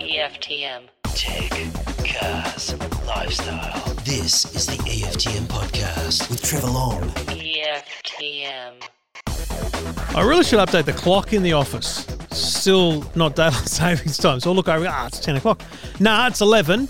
[0.00, 0.88] EFTM.
[1.14, 1.50] Tech,
[2.04, 2.74] cars,
[3.06, 3.94] lifestyle.
[4.04, 7.02] This is the EFTM podcast with Trevor Long.
[7.28, 8.82] EFTM.
[10.16, 12.04] I really should update the clock in the office.
[12.32, 14.40] Still not daylight savings time.
[14.40, 15.62] So I'll look over, ah, it's 10 o'clock.
[16.00, 16.88] Nah, it's 11.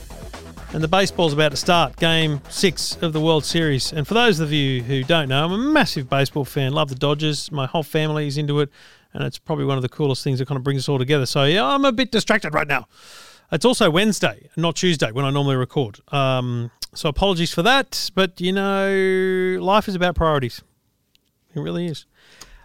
[0.73, 3.93] And the baseball's about to start, game six of the World Series.
[3.93, 6.73] And for those of you who don't know, I'm a massive baseball fan.
[6.73, 7.53] Love the Dodgers.
[7.53, 8.71] My whole family is into it.
[9.15, 11.27] And it's probably one of the coolest things that kind of brings us all together.
[11.27, 12.87] So, yeah, I'm a bit distracted right now.
[13.51, 16.01] It's also Wednesday, not Tuesday, when I normally record.
[16.09, 18.11] Um, so apologies for that.
[18.15, 20.63] But, you know, life is about priorities.
[21.55, 22.07] It really is.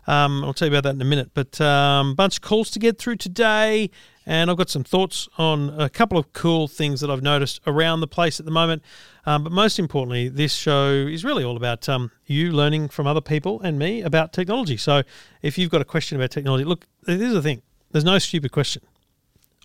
[0.07, 1.31] Um, I'll tell you about that in a minute.
[1.33, 3.89] But um, bunch of calls to get through today,
[4.27, 8.01] and I've got some thoughts on a couple of cool things that I've noticed around
[8.01, 8.83] the place at the moment.
[9.25, 13.21] Um, but most importantly, this show is really all about um, you learning from other
[13.21, 14.75] people and me about technology.
[14.75, 15.03] So
[15.41, 17.61] if you've got a question about technology, look, is the thing.
[17.91, 18.83] There's no stupid question.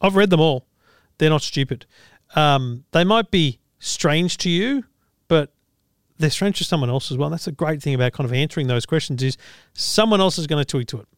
[0.00, 0.68] I've read them all.
[1.18, 1.84] They're not stupid.
[2.36, 4.84] Um, they might be strange to you,
[5.26, 5.52] but
[6.18, 7.30] they're strange to someone else as well.
[7.30, 9.36] That's a great thing about kind of answering those questions is
[9.74, 11.08] someone else is going to tweak to it.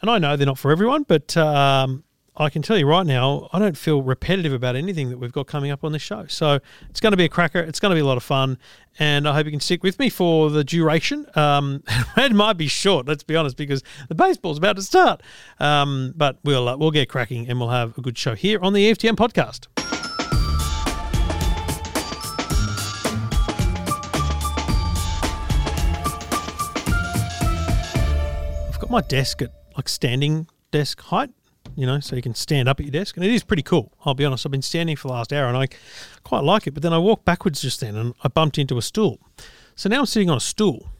[0.00, 2.04] And I know they're not for everyone, but um,
[2.40, 5.46] I can tell you right now, I don't feel repetitive about anything that we've got
[5.46, 6.24] coming up on this show.
[6.26, 7.58] So it's going to be a cracker.
[7.58, 8.56] It's going to be a lot of fun,
[8.98, 11.26] and I hope you can stick with me for the duration.
[11.34, 11.82] Um,
[12.16, 15.22] it might be short, let's be honest, because the baseball's about to start.
[15.58, 18.72] Um, but we'll uh, we'll get cracking, and we'll have a good show here on
[18.72, 19.66] the EFTM podcast.
[28.72, 31.30] I've got my desk at like standing desk height,
[31.76, 33.16] you know, so you can stand up at your desk.
[33.16, 33.92] And it is pretty cool.
[34.04, 34.46] I'll be honest.
[34.46, 35.68] I've been standing for the last hour and I
[36.24, 36.72] quite like it.
[36.72, 39.18] But then I walked backwards just then and I bumped into a stool.
[39.74, 40.90] So now I'm sitting on a stool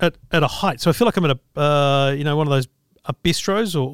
[0.00, 0.80] at, at a height.
[0.80, 2.68] So I feel like I'm at a, uh, you know, one of those
[3.04, 3.90] uh, bistros or,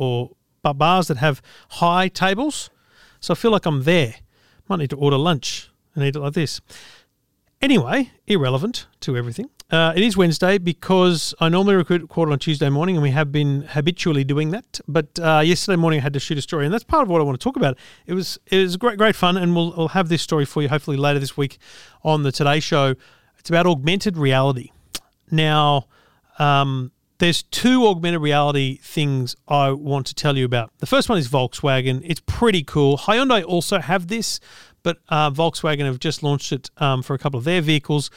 [0.65, 2.71] or bars that have high tables.
[3.21, 4.15] So I feel like I'm there.
[4.69, 6.61] Might need to order lunch and eat it like this.
[7.61, 9.51] Anyway, irrelevant to everything.
[9.71, 13.63] Uh, it is Wednesday because I normally record on Tuesday morning, and we have been
[13.63, 14.81] habitually doing that.
[14.89, 17.21] But uh, yesterday morning, I had to shoot a story, and that's part of what
[17.21, 17.79] I want to talk about.
[18.07, 20.69] It was it was great, great fun, and we'll, we'll have this story for you
[20.69, 21.59] hopefully later this week
[22.03, 22.97] on the Today Show.
[23.39, 24.71] It's about augmented reality.
[25.31, 25.87] Now,
[26.41, 30.73] um, there's two augmented reality things I want to tell you about.
[30.79, 32.03] The first one is Volkswagen.
[32.05, 32.99] It's pretty cool.
[32.99, 34.41] Hyundai also have this,
[34.83, 38.11] but uh, Volkswagen have just launched it um, for a couple of their vehicles.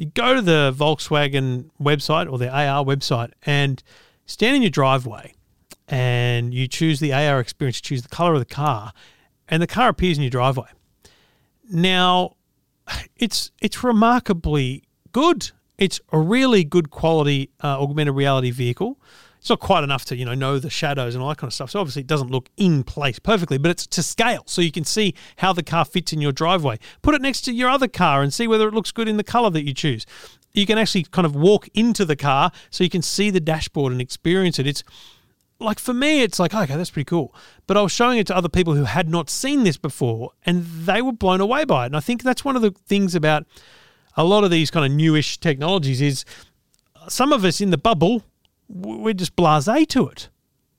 [0.00, 3.82] You go to the Volkswagen website or the AR website and
[4.24, 5.34] stand in your driveway
[5.88, 8.94] and you choose the AR experience, choose the color of the car,
[9.46, 10.68] and the car appears in your driveway.
[11.70, 12.36] Now,
[13.16, 15.50] it's it's remarkably good.
[15.76, 18.98] It's a really good quality uh, augmented reality vehicle
[19.40, 21.54] it's not quite enough to you know know the shadows and all that kind of
[21.54, 21.70] stuff.
[21.70, 24.84] So obviously it doesn't look in place perfectly, but it's to scale, so you can
[24.84, 26.78] see how the car fits in your driveway.
[27.00, 29.24] Put it next to your other car and see whether it looks good in the
[29.24, 30.04] color that you choose.
[30.52, 33.92] You can actually kind of walk into the car so you can see the dashboard
[33.92, 34.66] and experience it.
[34.66, 34.84] It's
[35.58, 37.34] like for me, it's like, okay, that's pretty cool.
[37.66, 40.64] But I was showing it to other people who had not seen this before and
[40.64, 41.86] they were blown away by it.
[41.86, 43.46] And I think that's one of the things about
[44.16, 46.24] a lot of these kind of newish technologies is
[47.08, 48.24] some of us in the bubble
[48.70, 50.28] we're just blasé to it.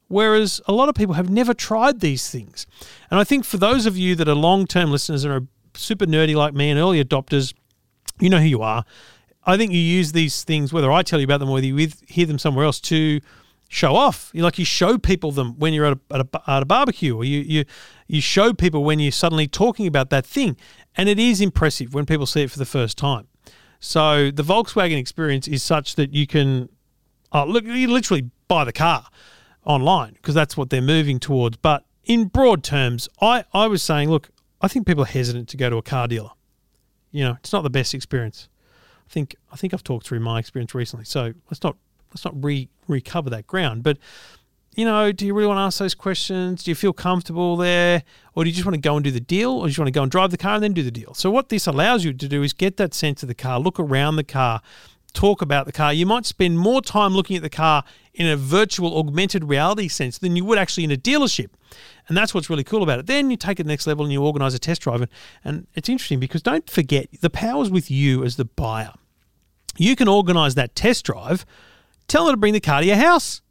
[0.08, 2.68] Whereas a lot of people have never tried these things.
[3.10, 6.06] And I think for those of you that are long term listeners and are super
[6.06, 7.54] nerdy like me and early adopters,
[8.20, 8.84] you know who you are.
[9.46, 11.90] I think you use these things, whether I tell you about them or whether you
[12.08, 13.22] hear them somewhere else, to
[13.70, 14.30] show off.
[14.34, 17.16] You like you show people them when you're at a, at a, at a barbecue,
[17.16, 17.66] or you you
[18.08, 20.58] you show people when you're suddenly talking about that thing,
[20.96, 23.28] and it is impressive when people see it for the first time.
[23.80, 26.70] So the Volkswagen experience is such that you can
[27.32, 29.08] Oh, look, you literally buy the car
[29.64, 31.58] online because that's what they're moving towards.
[31.58, 34.30] But in broad terms, I, I was saying, look,
[34.62, 36.32] I think people are hesitant to go to a car dealer.
[37.12, 38.48] You know, it's not the best experience.
[39.08, 41.76] I think I think I've talked through my experience recently, so let's not
[42.12, 43.84] let's not re recover that ground.
[43.84, 43.98] But
[44.76, 46.64] you know, do you really want to ask those questions?
[46.64, 48.04] Do you feel comfortable there,
[48.36, 49.80] or do you just want to go and do the deal, or do you just
[49.80, 51.14] want to go and drive the car and then do the deal?
[51.14, 53.80] So what this allows you to do is get that sense of the car, look
[53.80, 54.62] around the car,
[55.14, 58.36] talk about the car, you might spend more time looking at the car in a
[58.36, 61.50] virtual augmented reality sense than you would actually in a dealership.
[62.08, 63.08] And that's what's really cool about it.
[63.08, 65.08] Then you take it the next level and you organize a test drive.
[65.44, 68.94] And it's interesting because don't forget, the power's with you as the buyer.
[69.78, 71.46] You can organize that test drive,
[72.08, 73.42] tell them to bring the car to your house.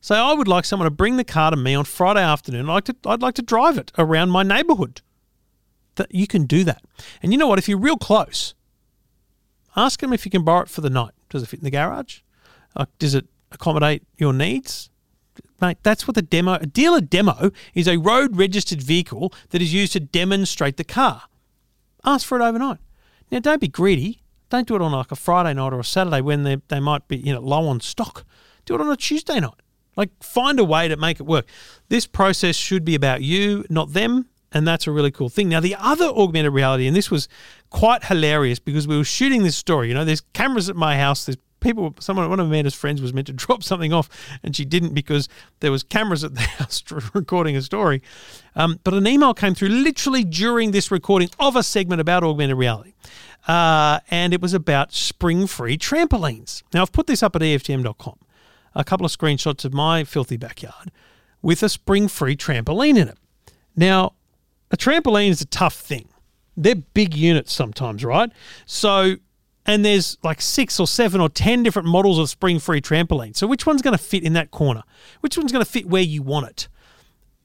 [0.00, 2.68] Say, I would like someone to bring the car to me on Friday afternoon.
[2.68, 5.00] I'd like to, I'd like to drive it around my neighborhood.
[5.96, 6.82] That you can do that.
[7.22, 7.58] And you know what?
[7.58, 8.54] If you're real close,
[9.76, 11.12] Ask them if you can borrow it for the night.
[11.28, 12.20] Does it fit in the garage?
[12.78, 14.90] Like, does it accommodate your needs?
[15.62, 19.72] mate, that's what the demo, a dealer demo is a road registered vehicle that is
[19.72, 21.22] used to demonstrate the car.
[22.04, 22.78] Ask for it overnight.
[23.30, 24.22] Now, don't be greedy.
[24.50, 27.08] Don't do it on like a Friday night or a Saturday when they, they might
[27.08, 28.26] be you know low on stock.
[28.66, 29.54] Do it on a Tuesday night.
[29.96, 31.46] Like find a way to make it work.
[31.88, 35.48] This process should be about you, not them, and that's a really cool thing.
[35.48, 37.28] Now, the other augmented reality, and this was
[37.70, 39.88] quite hilarious because we were shooting this story.
[39.88, 41.24] You know, there's cameras at my house.
[41.24, 41.94] There's people.
[42.00, 44.08] Someone, one of Amanda's friends, was meant to drop something off,
[44.42, 45.28] and she didn't because
[45.60, 46.82] there was cameras at the house
[47.14, 48.02] recording a story.
[48.54, 52.58] Um, but an email came through literally during this recording of a segment about augmented
[52.58, 52.92] reality.
[53.48, 56.62] Uh, and it was about Springfree trampolines.
[56.72, 58.18] Now, I've put this up at EFTM.com,
[58.74, 60.92] a couple of screenshots of my filthy backyard
[61.40, 63.18] with a Springfree trampoline in it.
[63.74, 64.12] Now,
[64.72, 66.08] a trampoline is a tough thing.
[66.56, 68.30] They're big units sometimes, right?
[68.66, 69.16] So,
[69.64, 73.36] and there's like six or seven or ten different models of Springfree trampoline.
[73.36, 74.82] So, which one's going to fit in that corner?
[75.20, 76.68] Which one's going to fit where you want it?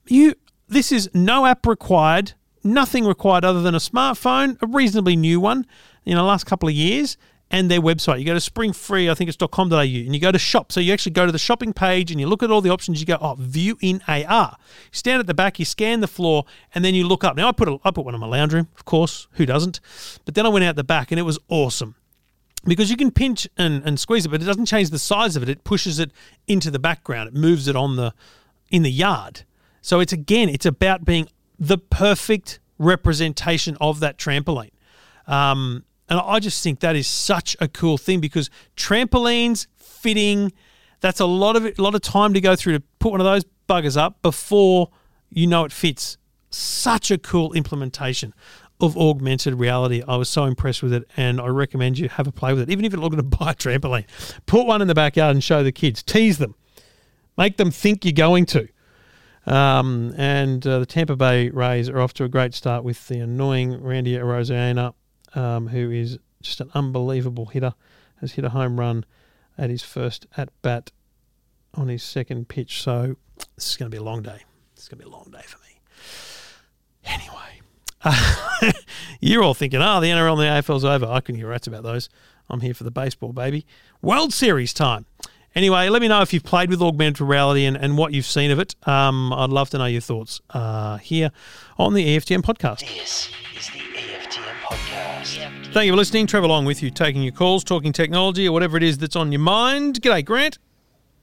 [0.08, 0.34] You,
[0.68, 2.32] this is no app required,
[2.64, 5.66] nothing required other than a smartphone, a reasonably new one
[6.04, 7.16] in the last couple of years,
[7.50, 8.18] and their website.
[8.18, 10.70] You go to springfree, I think it's dot .com.au, and you go to shop.
[10.72, 13.00] So you actually go to the shopping page and you look at all the options.
[13.00, 14.56] You go, oh, view in AR.
[14.58, 17.36] You stand at the back, you scan the floor, and then you look up.
[17.36, 19.28] Now I put a, I put one in my lounge room, of course.
[19.32, 19.80] Who doesn't?
[20.24, 21.94] But then I went out the back, and it was awesome
[22.66, 25.42] because you can pinch and, and squeeze it, but it doesn't change the size of
[25.42, 25.48] it.
[25.48, 26.10] It pushes it
[26.46, 27.28] into the background.
[27.28, 28.12] It moves it on the
[28.70, 29.44] in the yard.
[29.80, 31.28] So it's again, it's about being
[31.58, 34.70] the perfect representation of that trampoline.
[35.26, 40.52] Um, and I just think that is such a cool thing because trampolines fitting,
[41.00, 43.26] that's a lot of a lot of time to go through to put one of
[43.26, 44.90] those buggers up before
[45.30, 46.16] you know it fits.
[46.50, 48.32] Such a cool implementation
[48.80, 50.02] of augmented reality.
[50.06, 52.70] I was so impressed with it, and I recommend you have a play with it.
[52.70, 54.06] Even if you're looking to buy a trampoline,
[54.46, 56.02] put one in the backyard and show the kids.
[56.02, 56.54] Tease them,
[57.36, 58.68] make them think you're going to.
[59.46, 63.20] Um, and uh, the Tampa Bay Rays are off to a great start with the
[63.20, 64.92] annoying Randy Arozarena
[65.34, 67.74] um, who is just an unbelievable hitter,
[68.20, 69.04] has hit a home run
[69.56, 70.90] at his first at bat
[71.74, 72.82] on his second pitch.
[72.82, 73.16] So
[73.54, 74.42] this is going to be a long day.
[74.74, 75.80] It's going to be a long day for me.
[77.04, 77.60] Anyway,
[78.04, 78.72] uh,
[79.20, 81.06] you're all thinking, oh, the NRL and the AFL's over.
[81.06, 82.08] I couldn't hear rats about those.
[82.48, 83.66] I'm here for the baseball, baby.
[84.02, 85.06] World Series time.
[85.54, 88.50] Anyway, let me know if you've played with augmented reality and, and what you've seen
[88.50, 88.76] of it.
[88.86, 91.30] Um, I'd love to know your thoughts uh, here
[91.78, 92.80] on the EFTM podcast.
[92.80, 93.87] This is the
[94.72, 95.72] podcast.
[95.72, 96.26] Thank you for listening.
[96.26, 99.32] Trevor Long with you, taking your calls, talking technology, or whatever it is that's on
[99.32, 100.00] your mind.
[100.02, 100.58] G'day, Grant.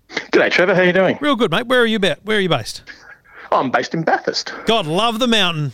[0.09, 0.75] G'day, Trevor.
[0.75, 1.17] How you doing?
[1.21, 1.67] Real good, mate.
[1.67, 2.83] Where are you ba- Where are you based?
[3.51, 4.53] I'm based in Bathurst.
[4.65, 5.71] God love the mountain.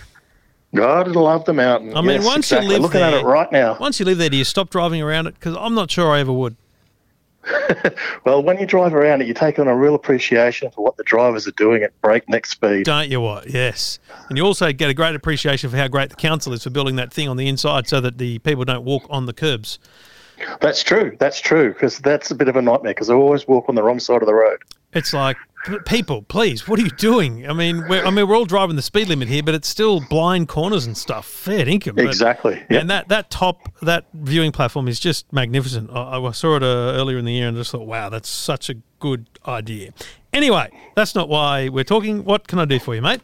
[0.75, 1.95] God love the mountain.
[1.97, 2.67] I mean, Yes, once exactly.
[2.67, 3.77] you live looking there, at it right now.
[3.79, 5.33] Once you live there, do you stop driving around it?
[5.35, 6.55] Because I'm not sure I ever would.
[8.23, 11.03] Well, when you drive around it, you take on a real appreciation for what the
[11.03, 12.85] drivers are doing at breakneck speed.
[12.85, 13.49] Don't you what?
[13.49, 13.99] Yes.
[14.29, 16.97] And you also get a great appreciation for how great the council is for building
[16.97, 19.79] that thing on the inside so that the people don't walk on the curbs.
[20.59, 21.15] That's true.
[21.19, 23.83] That's true because that's a bit of a nightmare because I always walk on the
[23.83, 24.61] wrong side of the road.
[24.93, 25.37] It's like,
[25.85, 27.47] people, please, what are you doing?
[27.49, 30.01] I mean, we're, I mean, we're all driving the speed limit here, but it's still
[30.09, 31.25] blind corners and stuff.
[31.25, 31.95] Fair income.
[31.95, 32.55] But- Exactly.
[32.69, 32.81] Yep.
[32.81, 35.89] And that, that top, that viewing platform is just magnificent.
[35.91, 38.69] I, I saw it uh, earlier in the year and just thought, wow, that's such
[38.69, 39.93] a good idea.
[40.33, 42.23] Anyway, that's not why we're talking.
[42.23, 43.21] What can I do for you, mate?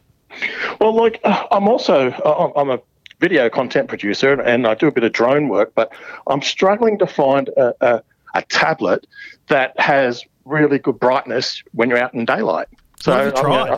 [0.80, 2.80] Well, like uh, I'm also uh, I'm a
[3.20, 5.92] video content producer and I do a bit of drone work, but
[6.28, 8.04] I'm struggling to find a, a,
[8.36, 9.08] a tablet
[9.48, 12.68] that has really good brightness when you're out in daylight.
[13.00, 13.70] So What have you I tried?
[13.72, 13.78] uh,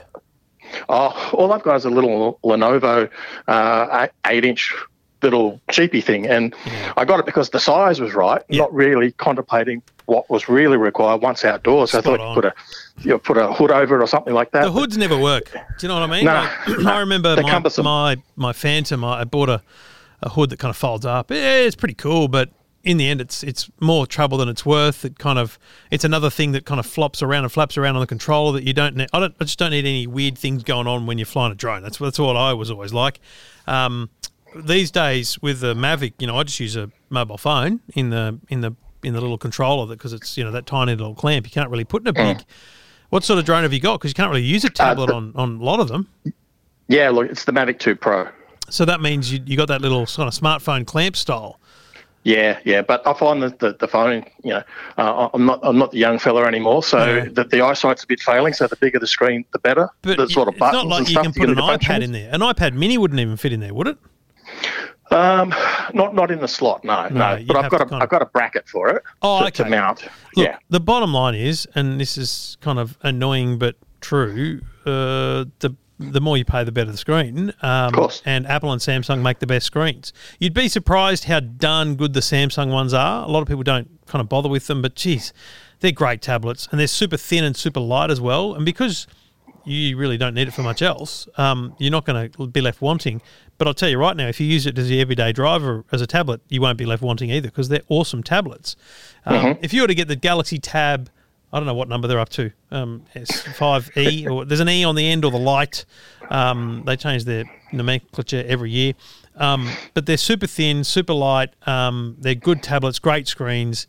[0.87, 3.09] Oh, all I've got is a little Lenovo
[3.47, 4.75] uh, eight-inch
[5.23, 6.55] little cheapy thing, and
[6.95, 8.41] I got it because the size was right.
[8.49, 8.59] Yeah.
[8.61, 11.91] Not really contemplating what was really required once outdoors.
[11.91, 12.53] So I thought put a
[12.99, 14.63] you know, put a hood over it or something like that.
[14.65, 15.51] The hoods never work.
[15.51, 16.25] Do you know what I mean?
[16.25, 16.33] No.
[16.67, 17.85] Like, I remember my, cumbersome.
[17.85, 19.03] my my Phantom.
[19.03, 19.61] I I bought a,
[20.21, 21.31] a hood that kind of folds up.
[21.31, 22.49] Eh, It's pretty cool, but
[22.83, 25.03] in the end, it's it's more trouble than it's worth.
[25.05, 25.59] It kind of
[25.91, 28.63] it's another thing that kind of flops around and flaps around on the controller that
[28.63, 28.95] you don't.
[28.95, 29.35] Need, I don't.
[29.39, 31.83] I just don't need any weird things going on when you're flying a drone.
[31.83, 33.19] That's that's what I was always like.
[33.67, 34.09] Um,
[34.55, 38.39] these days with the Mavic, you know, I just use a mobile phone in the
[38.49, 41.45] in the in the little controller because it's you know that tiny little clamp.
[41.45, 42.43] You can't really put in a big.
[43.09, 43.99] What sort of drone have you got?
[43.99, 46.07] Because you can't really use a tablet the- on, on a lot of them.
[46.87, 48.27] Yeah, look, it's the Mavic 2 Pro.
[48.69, 51.59] So that means you, you got that little sort of smartphone clamp style.
[52.23, 54.63] Yeah, yeah, but I find that the, the phone, you know,
[54.97, 57.25] uh, I'm not I'm not the young fella anymore, so Yeah.
[57.31, 58.51] the, the eyesight's a bit failing.
[58.53, 59.89] So the bigger the screen, the better.
[60.01, 62.03] But There's a lot of it's buttons not like you can put an iPad functions.
[62.03, 62.29] in there.
[62.33, 63.97] An iPad mini wouldn't even fit in there, would it?
[65.11, 65.49] Um,
[65.93, 67.43] not not in the slot, no, No, no.
[67.47, 69.63] But I've got a have got a bracket for it Oh, to, okay.
[69.63, 70.03] to mount.
[70.35, 74.61] Look, yeah, the bottom line is, and this is kind of annoying, but true.
[74.85, 77.53] Uh, the the more you pay, the better the screen.
[77.61, 78.21] Um, of course.
[78.25, 80.13] And Apple and Samsung make the best screens.
[80.39, 83.25] You'd be surprised how darn good the Samsung ones are.
[83.25, 85.33] A lot of people don't kind of bother with them, but geez,
[85.81, 88.53] they're great tablets, and they're super thin and super light as well.
[88.55, 89.07] And because
[89.65, 92.81] you really don't need it for much else, um, you're not going to be left
[92.81, 93.21] wanting.
[93.57, 96.01] But I'll tell you right now, if you use it as your everyday driver as
[96.01, 98.77] a tablet, you won't be left wanting either because they're awesome tablets.
[99.25, 101.09] Um, If you were to get the Galaxy Tab,
[101.51, 104.95] I don't know what number they're up to, um, S5E, or there's an E on
[104.95, 105.85] the end or the light.
[106.29, 108.93] Um, they change their nomenclature every year.
[109.35, 111.49] Um, but they're super thin, super light.
[111.65, 113.87] Um, they're good tablets, great screens.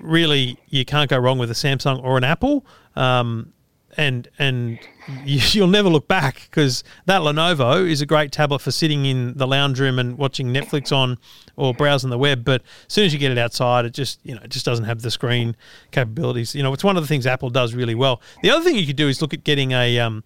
[0.00, 2.66] Really, you can't go wrong with a Samsung or an Apple.
[2.94, 3.52] Um,
[3.96, 4.78] and and
[5.24, 9.34] you, you'll never look back because that Lenovo is a great tablet for sitting in
[9.36, 11.18] the lounge room and watching Netflix on
[11.56, 12.44] or browsing the web.
[12.44, 14.84] But as soon as you get it outside, it just you know it just doesn't
[14.84, 15.56] have the screen
[15.90, 16.54] capabilities.
[16.54, 18.20] You know, it's one of the things Apple does really well.
[18.42, 20.24] The other thing you could do is look at getting a um,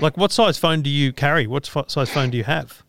[0.00, 1.46] like what size phone do you carry?
[1.46, 2.82] What f- size phone do you have?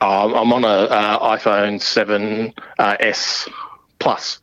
[0.00, 3.48] Um, I'm on a uh, iPhone 7 uh, S
[4.00, 4.40] Plus.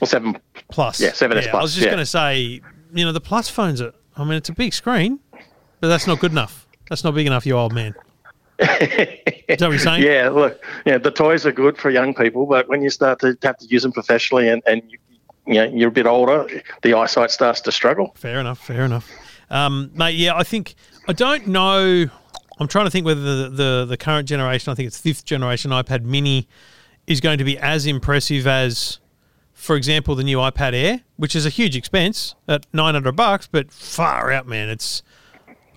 [0.00, 0.34] Or 7
[0.70, 1.90] Plus, Yeah, 7S I was just yeah.
[1.90, 2.62] going to say,
[2.94, 3.92] you know, the Plus phones are.
[4.16, 5.20] I mean, it's a big screen,
[5.80, 6.66] but that's not good enough.
[6.88, 7.94] That's not big enough, you old man.
[8.58, 10.02] Is that what you're saying?
[10.06, 13.36] Yeah, look, yeah, the toys are good for young people, but when you start to
[13.42, 14.98] have to use them professionally and, and you,
[15.46, 16.48] you know, you're a bit older,
[16.82, 18.12] the eyesight starts to struggle.
[18.14, 18.64] Fair enough.
[18.64, 19.10] Fair enough.
[19.50, 20.74] Um, mate, yeah, I think
[21.08, 22.06] I don't know.
[22.58, 25.70] I'm trying to think whether the, the the current generation, I think it's fifth generation
[25.70, 26.48] iPad Mini,
[27.06, 29.00] is going to be as impressive as,
[29.64, 33.72] for example, the new iPad Air, which is a huge expense at 900 bucks, but
[33.72, 34.68] far out, man.
[34.68, 35.02] It's,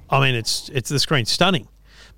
[0.10, 1.68] I mean, it's it's the screen's stunning,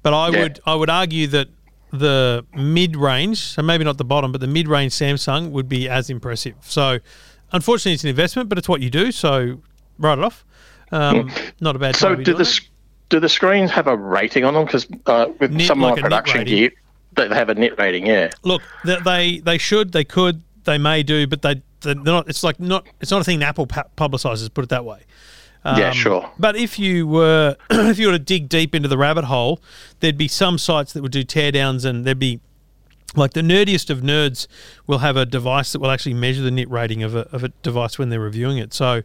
[0.01, 0.41] but I Yeah.
[0.41, 1.47] would I would argue that
[1.91, 5.87] the mid range, so maybe not the bottom, but the mid range Samsung would be
[5.87, 6.55] as impressive.
[6.61, 6.99] So,
[7.51, 9.11] unfortunately, it's an investment, but it's what you do.
[9.11, 9.59] So,
[9.99, 10.45] write it off.
[10.91, 11.95] Um, not a bad.
[11.95, 12.59] So do the
[13.09, 14.65] do the screens have a rating on them?
[14.65, 16.71] Because uh, with Nit- some like of a my production gear,
[17.15, 18.05] they have a nit rating.
[18.07, 18.29] Yeah.
[18.43, 22.29] Look, they they should, they could, they may do, but they they're not.
[22.29, 22.87] It's like not.
[23.01, 24.53] It's not a thing Apple pu- publicizes.
[24.53, 25.01] Put it that way.
[25.65, 26.31] yeah, Um, sure.
[26.37, 29.59] But if you were if you were to dig deep into the rabbit hole,
[29.99, 32.39] there'd be some sites that would do teardowns, and there'd be
[33.15, 34.47] like the nerdiest of nerds
[34.85, 37.49] will have a device that will actually measure the nit rating of a of a
[37.63, 38.73] device when they're reviewing it.
[38.73, 39.01] So.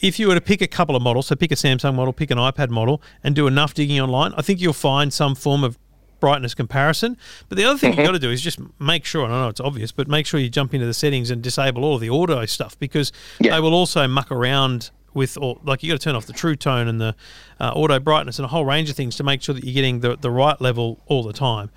[0.00, 2.32] If you were to pick a couple of models, so pick a Samsung model, pick
[2.32, 5.78] an iPad model, and do enough digging online, I think you'll find some form of
[6.24, 7.18] brightness comparison.
[7.50, 9.48] But the other thing you've got to do is just make sure, and I know
[9.48, 12.08] it's obvious, but make sure you jump into the settings and disable all of the
[12.08, 13.54] auto stuff because Yeah.
[13.54, 16.56] they will also muck around with, all, like, you got to turn off the true
[16.56, 17.14] tone and the
[17.60, 20.00] uh, auto brightness and a whole range of things to make sure that you're getting
[20.00, 21.68] the, the right level all the time.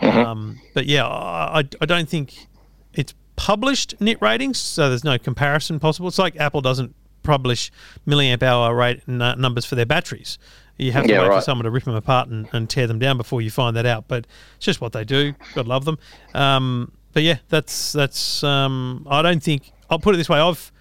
[0.00, 2.48] Um, but yeah, I, I- I don't think
[2.94, 6.08] it's published nit ratings, so there's no comparison possible.
[6.08, 7.70] It's like Apple doesn't publish
[8.06, 10.38] milliamp hour rate n- numbers for their batteries.
[10.82, 12.98] You have to Yeah, wait for someone to rip them apart and, and tear them
[12.98, 14.06] down before you find that out.
[14.08, 15.34] But it's just what they do.
[15.54, 15.98] God love them.
[16.34, 18.42] Um, but yeah, that's that's.
[18.42, 20.38] Um, I don't think I'll put it this way.
[20.40, 20.72] I've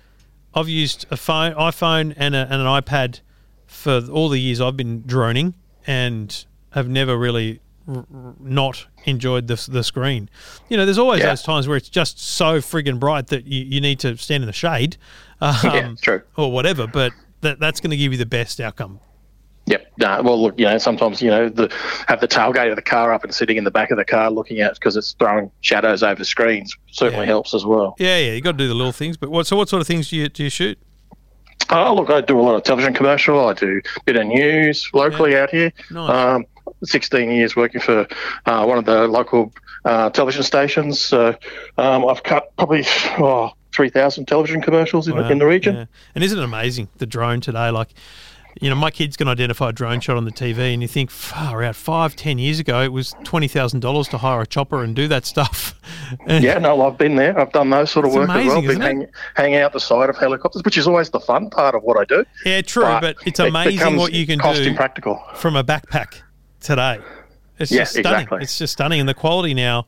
[0.53, 3.21] I've used a phone, iPhone, and, a, and an iPad
[3.67, 5.53] for all the years I've been droning,
[5.87, 8.05] and have never really r-
[8.39, 10.29] not enjoyed the the screen.
[10.69, 11.27] You know, there's always Yeah.
[11.29, 14.47] those times where it's just so friggin' bright that you, you need to stand in
[14.47, 14.97] the shade,
[15.41, 16.21] um, Yeah, true.
[16.37, 16.87] or whatever.
[16.87, 18.99] But that that's going to give you the best outcome.
[19.97, 21.71] Nah, well, look, you know, sometimes you know the
[22.07, 24.31] have the tailgate of the car up and sitting in the back of the car
[24.31, 27.31] looking out because it's throwing shadows over screens certainly Yeah.
[27.33, 27.95] helps as well.
[27.99, 29.17] Yeah, yeah, you got to do the little things.
[29.17, 30.77] But what so what sort of things do you do you shoot?
[31.69, 33.47] Oh, look, I do a lot of television commercial.
[33.47, 35.71] I do a bit of news locally out here.
[35.91, 36.09] Nice.
[36.09, 36.45] Um,
[36.83, 38.07] 16 years working for
[38.45, 39.53] uh, one of the local
[39.85, 40.99] uh, television stations.
[40.99, 41.35] So
[41.77, 42.83] um, I've cut probably
[43.19, 45.75] oh, 3,000 television commercials in, Wow, in the region.
[45.75, 45.85] yeah.
[46.15, 47.69] And isn't it amazing the drone today?
[47.69, 47.89] Like,
[48.61, 51.09] you know, my kids can identify a drone shot on the TV, and you think,
[51.11, 54.83] far out, five, ten years ago, it was twenty thousand dollars to hire a chopper
[54.83, 55.77] and do that stuff.
[56.27, 57.37] And- Yeah, no, I've been there.
[57.39, 58.57] I've done those sort of work as well.
[58.59, 61.73] amazing, Been hang, hanging out the side of helicopters, which is always the fun part
[61.73, 62.23] of what I do.
[62.45, 65.21] yeah, true, but, it's amazing becomes what you can cost do impractical.
[65.35, 66.21] from a backpack
[66.59, 66.99] today.
[67.59, 68.11] It's Yeah, just stunning.
[68.21, 68.39] exactly.
[68.43, 69.87] It's just stunning, and the quality now,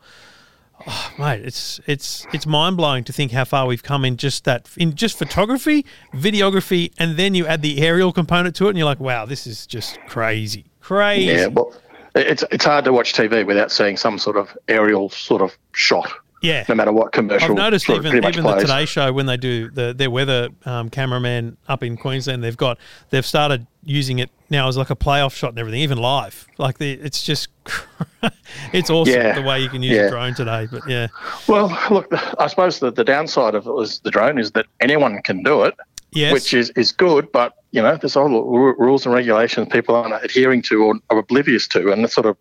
[0.87, 4.43] oh, mate, it's it's it's mind blowing to think how far we've come in just
[4.45, 8.77] that in just photography, videography, and then you add the aerial component to it, and
[8.77, 11.25] you're like, wow, this is just crazy, crazy.
[11.25, 11.73] Yeah, well,
[12.15, 16.11] it's it's hard to watch TV without seeing some sort of aerial sort of shot.
[16.43, 16.65] Yeah.
[16.67, 17.51] No matter what commercial.
[17.51, 18.55] I've noticed even even the.
[18.57, 22.77] Today Show when they do the their weather um, cameraman up in Queensland, they've got
[23.09, 26.45] they've started using it now as like a playoff shot and everything, even live.
[26.57, 27.47] Like the it's just
[28.73, 29.33] it's awesome Yeah.
[29.33, 30.07] the way you can use Yeah.
[30.07, 30.67] a drone today.
[30.69, 31.07] But yeah,
[31.47, 32.07] Well, look,
[32.39, 35.63] I suppose the, the downside of it was the drone is that anyone can do
[35.63, 35.75] it,
[36.11, 38.29] yes, which is, is good, but you know, there's all
[38.77, 42.37] rules and regulations people aren't adhering to or are oblivious to, and it sort of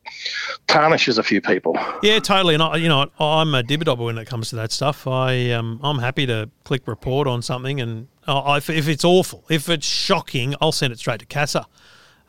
[0.66, 1.74] tarnishes a few people.
[2.02, 2.52] Yeah, totally.
[2.52, 5.06] And I, you know, I'm a dibber when it comes to that stuff.
[5.06, 9.42] I um, I'm happy to click report on something, and I, if, if it's awful,
[9.48, 11.66] if it's shocking, I'll send it straight to CASA.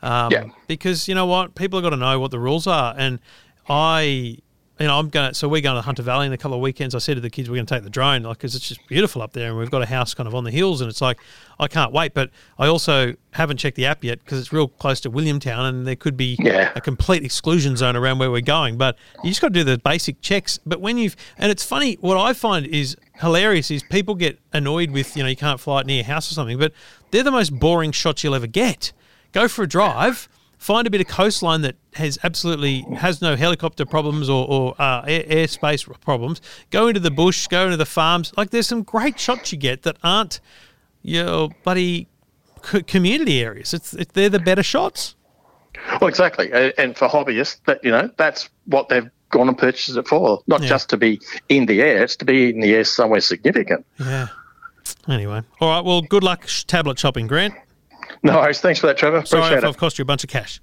[0.00, 0.44] Um, Yeah.
[0.66, 3.20] Because you know what, people have got to know what the rules are, and
[3.68, 4.38] I.
[4.80, 5.34] You know, I'm going.
[5.34, 6.96] So we're going to Hunter Valley in a couple of weekends.
[6.96, 8.84] I said to the kids, we're going to take the drone, like, because it's just
[8.88, 11.00] beautiful up there, and we've got a house kind of on the hills, and it's
[11.00, 11.20] like,
[11.60, 12.12] I can't wait.
[12.12, 15.86] But I also haven't checked the app yet because it's real close to Williamtown, and
[15.86, 16.72] there could be Yeah.
[16.74, 18.76] a complete exclusion zone around where we're going.
[18.76, 20.58] But you just got to do the basic checks.
[20.66, 24.90] But when you've and it's funny, what I find is hilarious is people get annoyed
[24.90, 26.72] with you know you can't fly it near your house or something, but
[27.12, 28.92] they're the most boring shots you'll ever get.
[29.30, 30.28] Go for a drive.
[30.64, 35.02] Find a bit of coastline that has absolutely has no helicopter problems or, or uh,
[35.06, 36.40] air, airspace problems.
[36.70, 38.32] Go into the bush, go into the farms.
[38.38, 40.40] Like there's some great shots you get that aren't
[41.02, 42.08] your bloody
[42.62, 43.74] co- community areas.
[43.74, 45.16] It's it, they're the better shots.
[46.00, 50.08] Well, exactly, and for hobbyists, that you know, that's what they've gone and purchased it
[50.08, 50.40] for.
[50.46, 50.68] Not Yeah.
[50.68, 53.84] just to be in the air; it's to be in the air somewhere significant.
[54.00, 54.28] Yeah.
[55.08, 55.84] Anyway, all right.
[55.84, 57.52] Well, good luck tablet shopping, Grant.
[58.22, 58.60] No worries.
[58.60, 59.24] Thanks for that, Trevor.
[59.26, 59.68] Sorry Appreciate if it.
[59.68, 60.60] I've cost you a bunch of cash.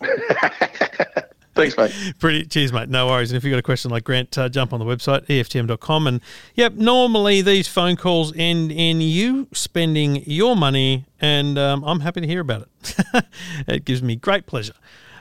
[1.54, 1.92] Thanks, mate.
[2.18, 2.88] Pretty cheers, mate.
[2.88, 3.30] No worries.
[3.30, 6.06] And if you've got a question like Grant, uh, jump on the website EFTM.com.
[6.06, 6.20] And
[6.54, 12.20] yep, normally these phone calls end in you spending your money, and um, I'm happy
[12.20, 13.24] to hear about it.
[13.68, 14.74] it gives me great pleasure.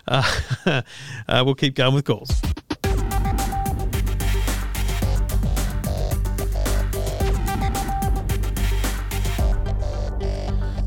[0.08, 0.24] Uh,
[0.66, 2.30] uh, we'll keep going with calls.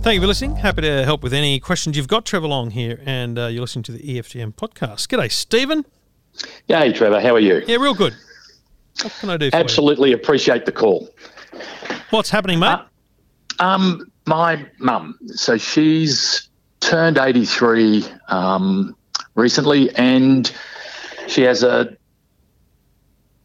[0.02, 0.56] Thank you for listening.
[0.56, 2.24] Happy to help with any questions you've got.
[2.24, 5.06] Trevor Long here, and uh, you're listening to the EFTM podcast.
[5.06, 5.86] G'day, Stephen.
[6.66, 7.62] Hey, Trevor, how are you?
[7.68, 8.12] Yeah, real good.
[9.00, 11.08] What can I do for Absolutely appreciate the call.
[12.10, 12.80] What's happening, mate?
[13.60, 16.48] Um, my mum, so she's
[16.80, 18.96] turned 83 um,
[19.36, 20.52] recently, and
[21.28, 21.96] she has a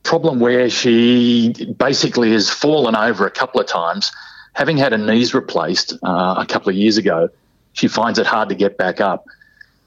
[0.01, 4.11] problem where she basically has fallen over a couple of times.
[4.57, 7.29] Having had her knees replaced uh, a couple of years ago,
[7.73, 9.23] she finds it hard to get back up.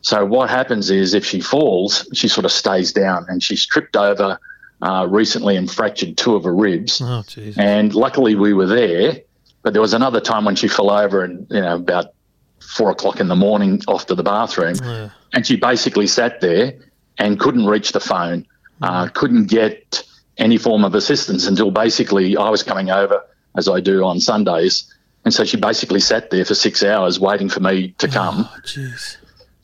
[0.03, 3.97] So what happens is if she falls, she sort of stays down, and she's tripped
[3.97, 4.39] over
[4.81, 7.01] uh, recently and fractured two of her ribs.
[7.03, 7.25] oh.
[7.57, 9.19] And luckily we were there,
[9.63, 12.15] but there was another time when she fell over and, you know, about
[12.61, 14.77] four o'clock in the morning off to the bathroom.
[14.81, 15.11] Yeah.
[15.33, 16.75] And she basically sat there
[17.19, 18.47] and couldn't reach the phone,
[18.83, 20.05] uh, couldn't get
[20.39, 23.25] any form of assistance until basically I was coming over,
[23.57, 24.93] as I do on Sundays.
[25.25, 28.49] And so she basically sat there for six hours waiting for me to come.
[28.51, 28.95] Oh.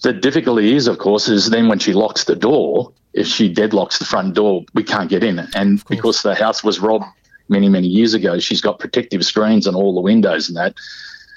[0.03, 3.99] The difficulty is, of course, is then when she locks the door, if she deadlocks
[3.99, 5.39] the front door, we can't get in.
[5.55, 7.07] And because the house was robbed
[7.49, 10.75] many, many years ago, she's got protective screens on all the windows and that.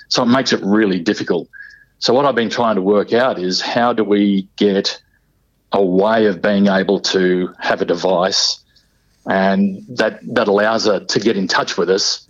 [0.09, 1.47] So it makes it really difficult.
[1.99, 5.01] So what I've been trying to work out is how do we get
[5.71, 8.59] a way of being able to have a device
[9.25, 12.27] and that, that allows her to get in touch with us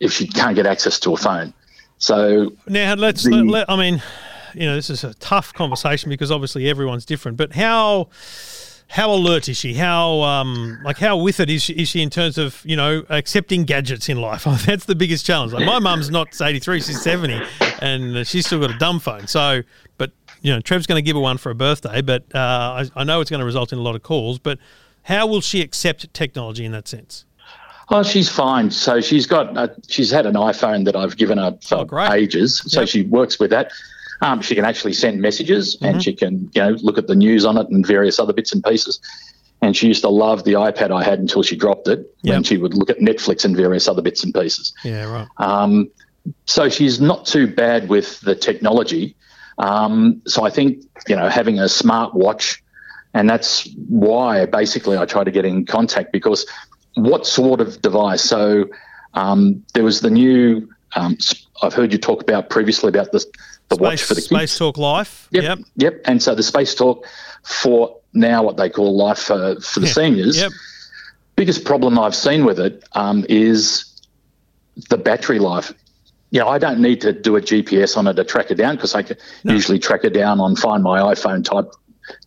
[0.00, 1.52] if she can't get access to a phone.
[1.98, 3.24] So Now let's.
[3.24, 4.02] The- let, I mean,
[4.54, 7.36] you know, this is a tough conversation because obviously everyone's different.
[7.36, 8.08] But how
[8.88, 9.74] how alert is she?
[9.74, 13.04] How um like how with it is she, is she in terms of you know
[13.10, 14.44] accepting gadgets in life?
[14.66, 15.52] That's the biggest challenge.
[15.52, 17.40] Like my mum's not eighty three; she's seventy,
[17.80, 19.26] and she's still got a dumb phone.
[19.26, 19.62] So,
[19.98, 22.00] but you know, Trev's going to give her one for her birthday.
[22.00, 24.38] But uh, I, I know it's going to result in a lot of calls.
[24.38, 24.58] But
[25.02, 27.24] how will she accept technology in that sense?
[27.90, 28.70] Oh, she's fine.
[28.70, 32.62] So she's got, uh, she's had an iPhone that I've given her for Oh, ages.
[32.66, 32.88] So Yep.
[32.88, 33.72] she works with that.
[34.20, 35.84] Um, she can actually send messages Mm-hmm.
[35.84, 38.52] and she can, you know, look at the news on it and various other bits
[38.52, 39.00] and pieces.
[39.62, 42.34] And she used to love the iPad I had until she dropped it Yep.
[42.34, 44.72] when she would look at Netflix and various other bits and pieces.
[44.84, 45.26] Yeah, right.
[45.38, 45.88] Um,
[46.46, 49.16] so she's not too bad with the technology.
[49.58, 52.62] Um, so I think you know having a smart watch,
[53.14, 56.46] and that's why basically I try to get in contact because
[57.02, 58.22] what sort of device?
[58.22, 58.68] So
[59.14, 60.68] um, there was the new.
[60.96, 61.18] Um,
[61.62, 63.24] I've heard you talk about previously about the
[63.68, 64.56] the watch for the kids.
[64.58, 65.28] Spacetalk Life.
[65.30, 65.58] Yep, Yep.
[65.76, 66.00] yep.
[66.06, 67.04] And so the Spacetalk
[67.44, 70.52] for now, what they call life for, for the seniors Yep.
[71.36, 73.84] biggest problem I've seen with it um, is
[74.88, 75.72] the battery life.
[76.30, 78.76] You know, I don't need to do a GPS on it to track it down
[78.76, 81.70] because I can usually track it down on Find My iPhone type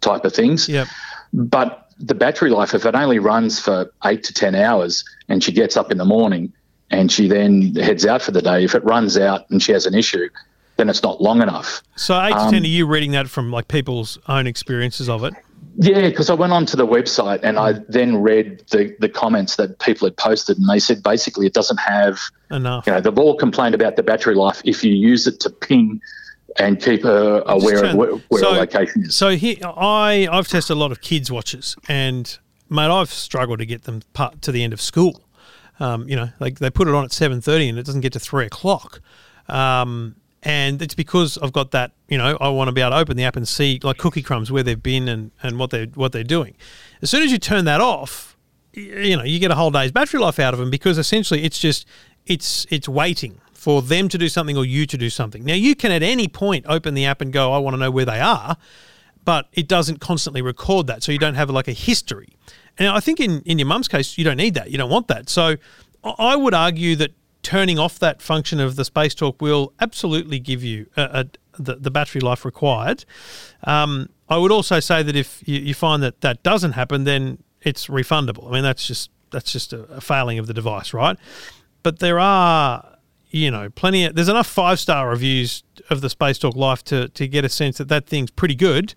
[0.01, 0.69] type of things.
[0.69, 0.87] Yep.
[1.33, 5.51] But the battery life, if it only runs for eight to ten hours, and she
[5.51, 6.51] gets up in the morning
[6.89, 9.85] and she then heads out for the day, if it runs out and she has
[9.85, 10.27] an issue,
[10.77, 11.81] then it's not long enough.
[11.95, 12.63] So eight to Um, ten.
[12.63, 15.33] Are you reading that from like people's own experiences of it?
[15.77, 19.79] Yeah, because I went onto the website and I then read the, the comments that
[19.79, 22.85] people had posted, and they said basically it doesn't have Enough.
[22.85, 24.61] You know, they've all complained about the battery life.
[24.65, 26.01] If you use it to ping
[26.57, 29.15] and keep her aware of where, where so- her location is.
[29.15, 32.37] So here, I I've tested a lot of kids watches, and
[32.69, 35.23] mate, I've struggled to get them part to the end of school.
[35.79, 38.13] Um, you know, like they put it on at seven thirty, and it doesn't get
[38.13, 39.01] to three o'clock.
[39.47, 41.91] Um, and it's because I've got that.
[42.07, 44.21] You know, I want to be able to open the app and see like cookie
[44.21, 46.55] crumbs where they've been and, and what they what they're doing.
[47.01, 48.37] As soon as you turn that off,
[48.73, 51.59] you know, you get a whole day's battery life out of them because essentially it's
[51.59, 51.85] just
[52.25, 55.45] it's it's waiting for them to do something or you to do something.
[55.45, 57.91] Now you can at any point open the app and go, I want to know
[57.91, 58.57] where they are,
[59.23, 62.29] but it doesn't constantly record that, so you don't have like a history.
[62.79, 64.71] And I think in in your mum's case, you don't need that.
[64.71, 65.29] You don't want that.
[65.29, 65.57] So
[66.03, 67.11] I- would argue that
[67.43, 71.25] turning off that function of the Spacetalk will absolutely give you a, a,
[71.61, 73.05] the, the battery life required.
[73.63, 77.43] Um, I would also say that if you, you find that that doesn't happen, then
[77.61, 78.47] it's refundable.
[78.47, 81.17] I mean, that's just that's just a, a failing of the device, right?
[81.83, 82.90] But there are,
[83.31, 84.05] you know, plenty.
[84.05, 87.77] Of, there's enough five star reviews of the Spacetalk Life to to get a sense
[87.77, 88.93] that that thing's pretty good.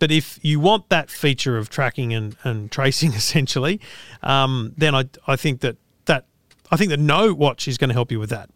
[0.00, 3.80] But if you want that feature of tracking and, and tracing, essentially,
[4.22, 6.26] um, then I I think that that
[6.70, 8.50] I think that no watch is going to help you with that.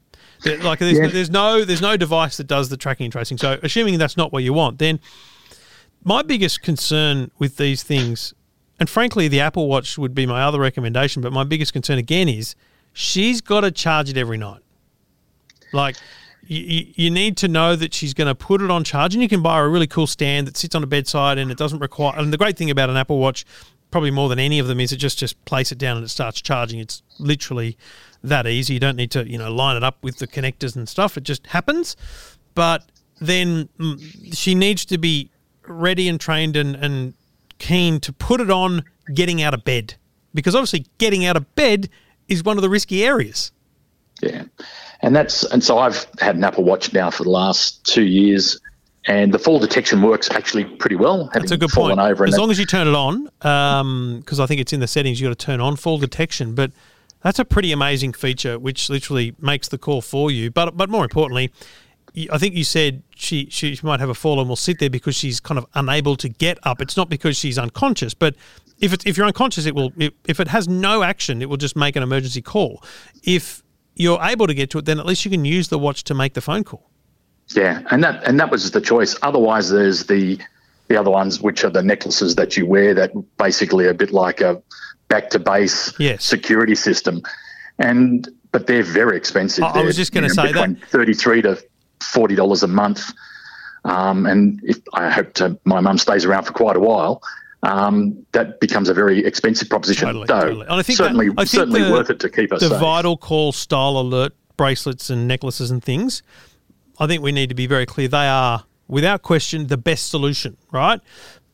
[0.44, 1.08] Like there's, Yeah.
[1.08, 3.38] there's no there's no device that does the tracking and tracing.
[3.38, 5.00] So assuming that's not what you want, then
[6.04, 8.34] my biggest concern with these things,
[8.78, 12.28] and frankly, the Apple Watch would be my other recommendation, but my biggest concern again
[12.28, 12.54] is
[12.92, 14.60] she's got to charge it every night.
[15.72, 15.96] Like,
[16.46, 19.28] you, you need to know that she's going to put it on charge, and you
[19.28, 22.18] can buy a really cool stand that sits on a bedside and it doesn't require.
[22.18, 23.44] And the great thing about an Apple Watch,
[23.90, 26.08] probably more than any of them, is it just just place it down and it
[26.08, 26.80] starts charging.
[26.80, 27.76] It's literally
[28.22, 28.74] that easy.
[28.74, 31.16] You don't need to you know line it up with the connectors and stuff.
[31.16, 31.96] It just happens.
[32.54, 32.84] But
[33.20, 35.30] then mm, she needs to be
[35.66, 37.14] ready and trained and, and
[37.58, 39.94] keen to put it on getting out of bed
[40.34, 41.88] because obviously getting out of bed
[42.28, 43.52] is one of the risky areas.
[44.20, 44.44] Yeah,
[45.00, 48.60] and that's and so I've had an Apple Watch now for the last two years,
[49.06, 51.30] and the fall detection works actually pretty well.
[51.32, 51.98] That's a good point.
[51.98, 54.80] Over as that- long as you turn it on, um, because I think it's in
[54.80, 56.54] the settings, you have got to turn on fall detection.
[56.54, 56.72] But
[57.22, 60.50] that's a pretty amazing feature, which literally makes the call for you.
[60.50, 61.52] But but more importantly,
[62.32, 65.14] I think you said she she might have a fall and will sit there because
[65.14, 66.80] she's kind of unable to get up.
[66.80, 68.34] It's not because she's unconscious, but
[68.80, 69.92] if it's if you're unconscious, it will
[70.26, 72.82] if it has no action, it will just make an emergency call.
[73.22, 73.62] If
[73.98, 76.14] you're able to get to it, then at least you can use the watch to
[76.14, 76.88] make the phone call.
[77.48, 79.16] Yeah, and that and that was the choice.
[79.22, 80.38] Otherwise, there's the
[80.88, 84.10] the other ones, which are the necklaces that you wear, that basically are a bit
[84.12, 84.62] like a
[85.08, 86.24] back to base Yes.
[86.24, 87.22] security system,
[87.78, 89.64] and but they're very expensive.
[89.64, 90.76] I- I was just you know, say that.
[90.88, 91.58] thirty three to
[92.02, 93.12] forty dollars a month.
[93.84, 97.22] Um, and if I hope to, my mum stays around for quite a while.
[97.64, 100.40] Um, that becomes a very expensive proposition, Totally, though.
[100.40, 100.62] totally.
[100.66, 102.68] And I think that- certainly, I think certainly the- worth it to keep us the
[102.68, 102.80] safe.
[102.80, 106.20] vital call style alert bracelets and necklaces and things
[106.98, 110.56] i think we need to be very clear they are without question the best solution
[110.72, 111.00] right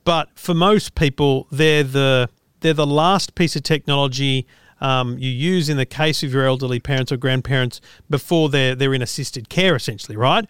[0.05, 2.27] but for most people they're the
[2.61, 4.47] they're the last piece of technology
[4.81, 8.95] um, you use in the case of your elderly parents or grandparents before they're they're
[8.95, 10.47] in assisted care essentially right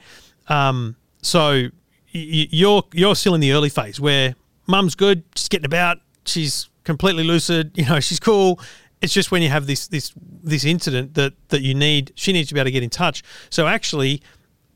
[0.49, 1.65] um, so
[2.13, 4.37] you're you're still in the early phase where
[4.67, 8.61] mum's good, just getting about, she's completely lucid, you know, she's cool.
[9.01, 12.49] It's just when you have this this this incident that that you need, she needs
[12.49, 13.23] to be able to get in touch.
[13.51, 14.23] So actually,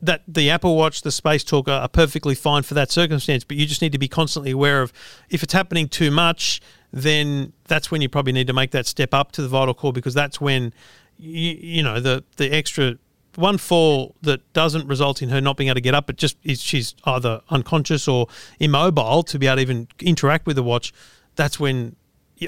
[0.01, 3.65] that the Apple Watch, the Space Talker are perfectly fine for that circumstance, but you
[3.65, 4.93] just need to be constantly aware of
[5.29, 6.61] if it's happening too much,
[6.93, 9.91] then that's when you probably need to make that step up to the vital call
[9.91, 10.73] because that's when
[11.17, 12.97] you, you know the the extra
[13.35, 16.37] one fall that doesn't result in her not being able to get up, but just
[16.43, 18.27] is she's either unconscious or
[18.59, 20.93] immobile to be able to even interact with the watch.
[21.35, 21.95] That's when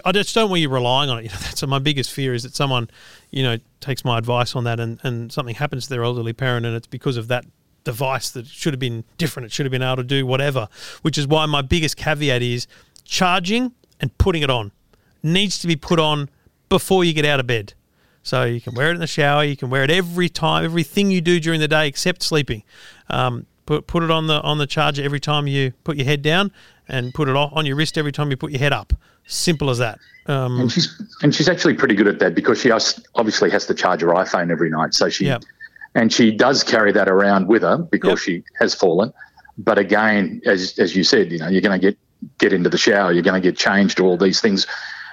[0.06, 1.22] I just don't want you relying on it.
[1.24, 2.89] You know, that's my biggest fear is that someone,
[3.30, 6.65] you know, takes my advice on that and, and something happens to their elderly parent
[6.65, 7.46] and it's because of that
[7.84, 9.48] device that should have been different.
[9.48, 10.67] It should have been able to do whatever.
[11.02, 12.67] Which is why my biggest caveat is
[13.04, 14.72] charging and putting it on
[15.24, 16.30] needs to be put on
[16.70, 17.74] before you get out of bed.
[18.24, 19.44] So you can wear it in the shower.
[19.44, 22.64] You can wear it every time, everything you do during the day except sleeping.
[23.10, 26.22] Um, put put it on the on the charger every time you put your head
[26.22, 26.52] down,
[26.88, 28.94] and put it on on your wrist every time you put your head up.
[29.26, 30.00] Simple as that.
[30.28, 32.72] Um, And she's and she's actually pretty good at that because she
[33.16, 34.94] obviously has to charge her iPhone every night.
[34.94, 35.44] So she Yep.
[35.96, 38.18] and she does carry that around with her because Yep.
[38.20, 39.12] she has fallen.
[39.58, 41.98] But again, as as you said, you know, you're going to get
[42.38, 44.68] get into the shower, you're going to get changed, all these things.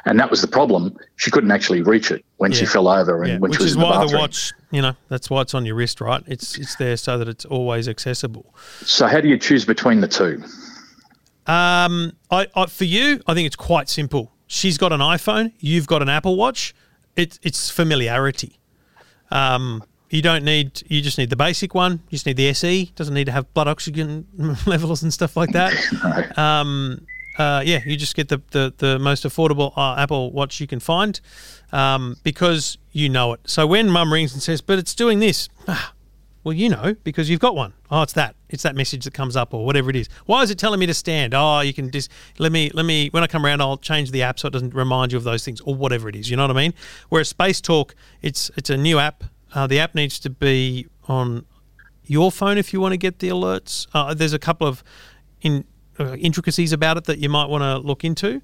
[0.09, 0.97] And that was the problem.
[1.17, 3.73] She couldn't actually reach it when she fell over and yeah, when which she was
[3.73, 4.21] is in the why the bathroom.
[4.23, 6.23] watch, you know, that's why it's on your wrist, right?
[6.27, 8.55] It's it's there so that it's always accessible.
[8.83, 10.43] So how do you choose between the two?
[11.47, 14.33] Um, I, I for you, I think it's quite simple.
[14.47, 15.53] She's got an iPhone.
[15.59, 16.75] You've got an Apple Watch.
[17.15, 18.59] It's it's familiarity.
[19.31, 20.83] Um, you don't need.
[20.89, 22.01] You just need the basic one.
[22.09, 22.93] You just need the SE.
[22.97, 24.27] Doesn't need to have blood oxygen
[24.67, 25.75] levels and stuff like that.
[26.39, 27.07] Um,
[27.39, 30.81] uh, yeah, you just get the the, the most affordable uh, Apple Watch you can
[30.81, 31.21] find
[31.73, 33.41] um, because you know it.
[33.45, 35.95] So when Mum rings and says, "But it's doing this," ah,
[36.43, 37.75] well, you know because you've got one.
[37.91, 38.35] Oh, it's that.
[38.49, 40.09] It's that message that comes up or whatever it is.
[40.27, 41.33] Why is it telling me to stand?
[41.35, 44.23] Oh, you can just let me let me when I come around, I'll change the
[44.23, 46.31] app so it doesn't remind you of those things or whatever it is.
[46.31, 46.75] You know what I mean?
[47.09, 49.25] Whereas Spacetalk, it's it's a new app.
[49.55, 51.45] Uh, the app needs to be on
[52.05, 53.87] your phone if you want to get the alerts.
[53.95, 54.83] Uh, there's a couple of
[55.43, 55.65] in,
[56.01, 58.41] intricacies about it that you might want to look into,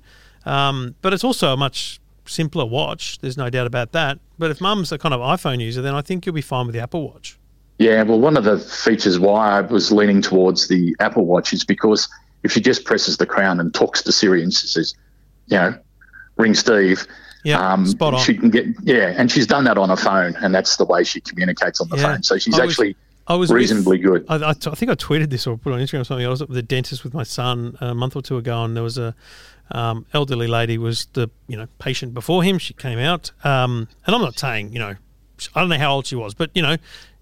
[0.46, 3.18] um, but it's also a much simpler watch.
[3.18, 4.18] There's no doubt about that.
[4.38, 6.74] But if Mum's a kind of iPhone user, then I think you'll be fine with
[6.74, 7.38] the Apple Watch.
[7.78, 11.64] Yeah, well, one of the features why I was leaning towards the Apple Watch is
[11.64, 12.08] because
[12.42, 14.94] if she just presses the crown and talks to Siri and says,
[15.48, 15.76] you know,
[16.36, 17.06] ring Steve,
[17.44, 18.20] Yeah, spot on.
[18.20, 21.04] she can get yeah, and she's done that on her phone, and that's the way
[21.04, 22.02] she communicates on the Yeah.
[22.12, 22.22] phone.
[22.22, 24.24] So she's I was- actually I was with- reasonably good.
[24.28, 26.26] I, I, I think I tweeted this or put it on Instagram or something.
[26.26, 28.82] I was at the dentist with my son a month or two ago, and there
[28.82, 29.14] was a
[29.70, 32.58] um, elderly lady was the you know patient before him.
[32.58, 34.94] She came out, um, and I'm not saying you know
[35.54, 36.76] I don't know how old she was, but you know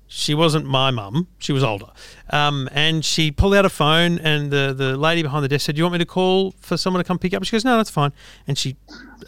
[0.09, 1.29] she wasn't my mum.
[1.39, 1.87] She was older,
[2.31, 5.77] um, and she pulled out a phone, and the the lady behind the desk said,
[5.77, 7.77] "Do you want me to call for someone to come pick up?" She goes, "No,
[7.77, 8.13] that's fine."
[8.49, 8.77] And she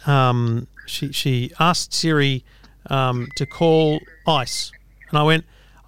[0.05, 2.43] um, she she asked Siri
[2.89, 4.71] um, to call ICE,
[5.09, 5.45] and I went,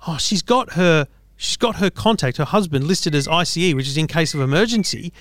[0.08, 3.98] "Oh, she's got her she's got her contact, her husband, listed as ICE, which is
[3.98, 5.14] in case of emergency."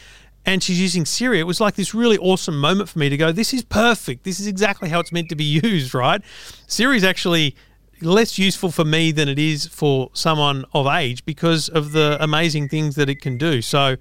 [0.48, 1.40] And she's using Siri.
[1.40, 4.22] It was like this really awesome moment for me to go, this is perfect.
[4.22, 6.22] This is exactly how it's meant to be used, right?
[6.68, 7.56] Siri's actually
[8.00, 12.68] less useful for me than it is for someone of age because of the amazing
[12.68, 13.62] things that it can do.
[13.62, 13.96] So,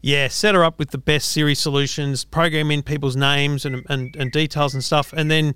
[0.00, 4.14] yeah, set her up with the best Siri solutions, program in people's names and, and,
[4.16, 5.12] and details and stuff.
[5.12, 5.54] And then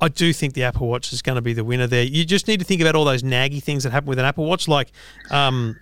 [0.00, 2.02] I do think the Apple Watch is going to be the winner there.
[2.02, 4.44] You just need to think about all those naggy things that happen with an Apple
[4.44, 4.90] Watch, like.
[5.30, 5.76] Um,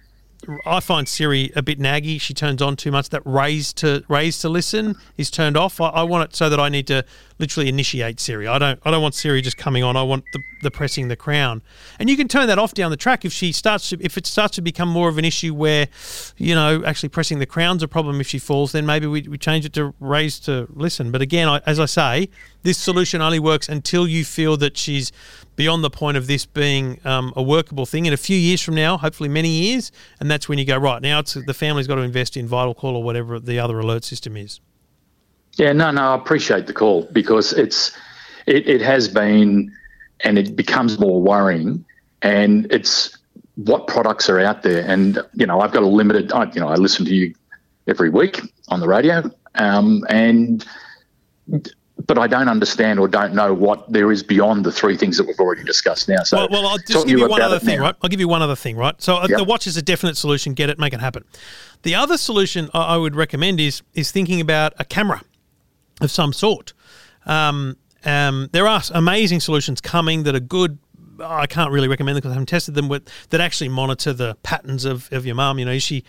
[0.64, 2.20] I find Siri a bit naggy.
[2.20, 3.10] She turns on too much.
[3.10, 5.80] That raise to raise to listen is turned off.
[5.80, 7.04] I, I want it so that I need to
[7.38, 8.46] literally initiate Siri.
[8.46, 9.96] I don't I don't want Siri just coming on.
[9.96, 11.62] I want the, the pressing the crown.
[11.98, 14.26] And you can turn that off down the track if she starts to if it
[14.26, 15.88] starts to become more of an issue where,
[16.38, 19.36] you know, actually pressing the crown's a problem if she falls, then maybe we, we
[19.36, 21.10] change it to raise to listen.
[21.10, 22.30] But again, I, as I say,
[22.62, 25.12] this solution only works until you feel that she's
[25.56, 28.06] beyond the point of this being um, a workable thing.
[28.06, 31.02] In a few years from now, hopefully many years, and that's when you go right
[31.02, 31.20] now.
[31.20, 34.36] It's the family's got to invest in Vital Call or whatever the other alert system
[34.36, 34.60] is.
[35.54, 37.96] Yeah, no, no, I appreciate the call because it's
[38.46, 39.72] it, it has been
[40.20, 41.84] and it becomes more worrying
[42.22, 43.16] and it's
[43.56, 46.68] what products are out there and you know I've got a limited I, you know
[46.68, 47.34] I listen to you
[47.86, 50.64] every week on the radio um, and
[52.06, 55.26] but I don't understand or don't know what there is beyond the three things that
[55.26, 56.22] we've already discussed now.
[56.22, 57.86] So well, well, I'll just give you one other thing, now.
[57.86, 57.94] right?
[58.02, 59.00] I'll give you one other thing, right?
[59.00, 59.38] So uh, Yep.
[59.38, 60.54] the watch is a definite solution.
[60.54, 61.24] Get it, make it happen.
[61.82, 65.22] The other solution I would recommend is is thinking about a camera
[66.00, 66.72] of some sort.
[67.26, 70.78] Um, um, there are amazing solutions coming that are good.
[71.22, 72.88] I can't really recommend them because I haven't tested them.
[72.88, 75.58] With that actually monitor the patterns of, of your mum.
[75.58, 76.04] You know, is she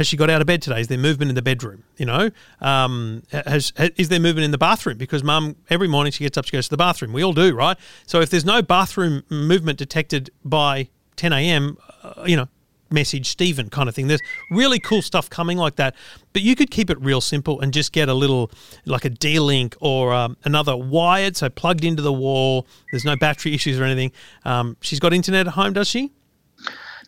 [0.00, 0.80] has she got out of bed today?
[0.80, 1.84] Is there movement in the bedroom?
[1.98, 2.30] You know,
[2.62, 4.96] um, has, has is there movement in the bathroom?
[4.96, 7.12] Because mum every morning she gets up, she goes to the bathroom.
[7.12, 7.76] We all do, right?
[8.06, 12.48] So if there's no bathroom movement detected by 10 a.m., uh, you know,
[12.90, 14.06] message Stephen kind of thing.
[14.06, 15.94] There's really cool stuff coming like that,
[16.32, 18.50] but you could keep it real simple and just get a little
[18.86, 22.66] like a D-Link or um, another wired, so plugged into the wall.
[22.90, 24.12] There's no battery issues or anything.
[24.46, 26.10] Um, she's got internet at home, does she?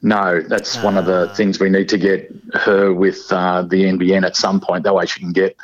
[0.03, 1.27] No, that's one of Ah.
[1.27, 4.83] the things we need to get her with uh, the NBN at some point.
[4.85, 5.57] That way she can get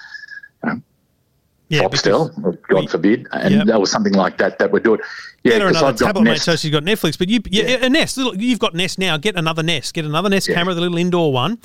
[1.71, 2.33] Yeah, Foxtel,
[2.67, 3.67] God we- forbid, and Yep.
[3.67, 5.01] that was something like that that would do it.
[5.45, 7.19] Yeah, Get another I've got tablet, mate, so she's got Netflix.
[7.19, 7.85] But you, yeah, Yeah.
[7.85, 8.17] a Nest.
[8.17, 9.19] Little, you've got Nest now.
[9.19, 9.93] Get another Nest.
[9.93, 10.55] Get another Nest Yeah.
[10.55, 11.59] camera, the little indoor one.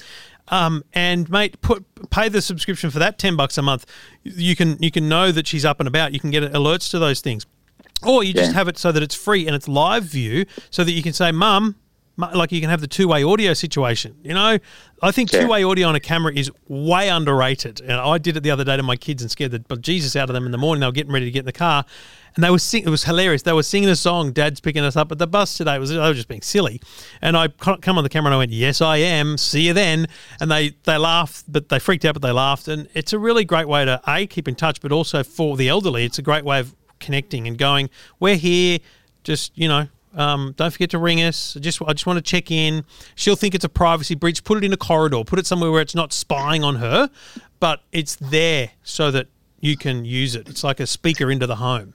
[0.49, 3.85] Um, and mate, put pay the subscription for that ten bucks a month.
[4.23, 6.11] You can you can know that she's up and about.
[6.13, 7.45] You can get alerts to those things,
[8.05, 8.57] or you just Yeah.
[8.57, 11.31] have it so that it's free and it's live view, so that you can say,
[11.31, 11.75] "Mum."
[12.15, 14.59] Like you can have the two-way audio situation, you know.
[15.01, 15.41] I think Yeah.
[15.41, 18.77] two-way audio on a camera is way underrated, and I did it the other day
[18.77, 20.81] to my kids and scared the but Jesus out of them in the morning.
[20.81, 21.85] They were getting ready to get in the car,
[22.35, 23.41] and they were sing- It was hilarious.
[23.41, 24.31] They were singing a song.
[24.31, 25.75] Dad's picking us up at the bus today.
[25.75, 26.79] It was they were just being silly,
[27.19, 29.35] and I come on the camera and I went, "Yes, I am.
[29.39, 30.05] See you then."
[30.39, 33.43] And they they laughed, but they freaked out, but they laughed, and it's a really
[33.43, 36.45] great way to a keep in touch, but also for the elderly, it's a great
[36.45, 37.89] way of connecting and going.
[38.19, 38.77] We're here,
[39.23, 39.87] just you know.
[40.15, 41.55] Um, don't forget to ring us.
[41.57, 42.85] I just I just want to check in.
[43.15, 44.43] She'll think it's a privacy breach.
[44.43, 45.23] Put it in a corridor.
[45.23, 47.09] Put it somewhere where it's not spying on her,
[47.59, 49.27] but it's there so that
[49.59, 50.47] you can use it.
[50.49, 51.93] It's like a speaker into the home.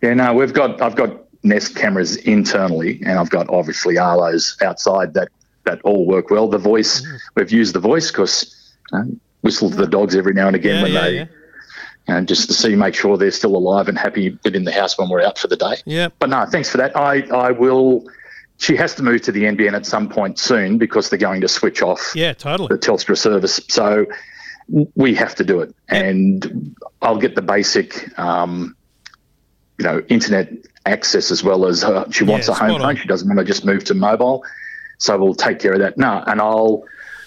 [0.00, 5.14] Yeah, no, we've got I've got Nest cameras internally, and I've got obviously Arlo's outside
[5.14, 5.28] that
[5.64, 6.48] that all work well.
[6.48, 9.02] The voice we've used the voice because uh,
[9.42, 11.16] whistle to the dogs every now and again Yeah, when yeah, they.
[11.16, 11.24] yeah.
[12.08, 15.08] And just to see, make sure they're still alive and happy within the house when
[15.08, 15.76] we're out for the day.
[15.86, 16.08] Yeah.
[16.18, 16.96] But no, thanks for that.
[16.96, 18.04] I, I will.
[18.58, 21.48] She has to move to the NBN at some point soon because they're going to
[21.48, 22.68] switch off Yeah, totally.
[22.68, 22.78] the.
[22.78, 23.60] Telstra service.
[23.68, 24.06] So
[24.94, 28.76] we have to do it, and I'll get the basic, um,
[29.78, 30.50] you know, internet
[30.86, 32.06] access as well as her.
[32.10, 32.96] She wants Yeah, a home phone.
[32.96, 34.44] She doesn't want to just move to mobile,
[34.98, 35.98] so we'll take care of that.
[35.98, 36.84] No, and I'll.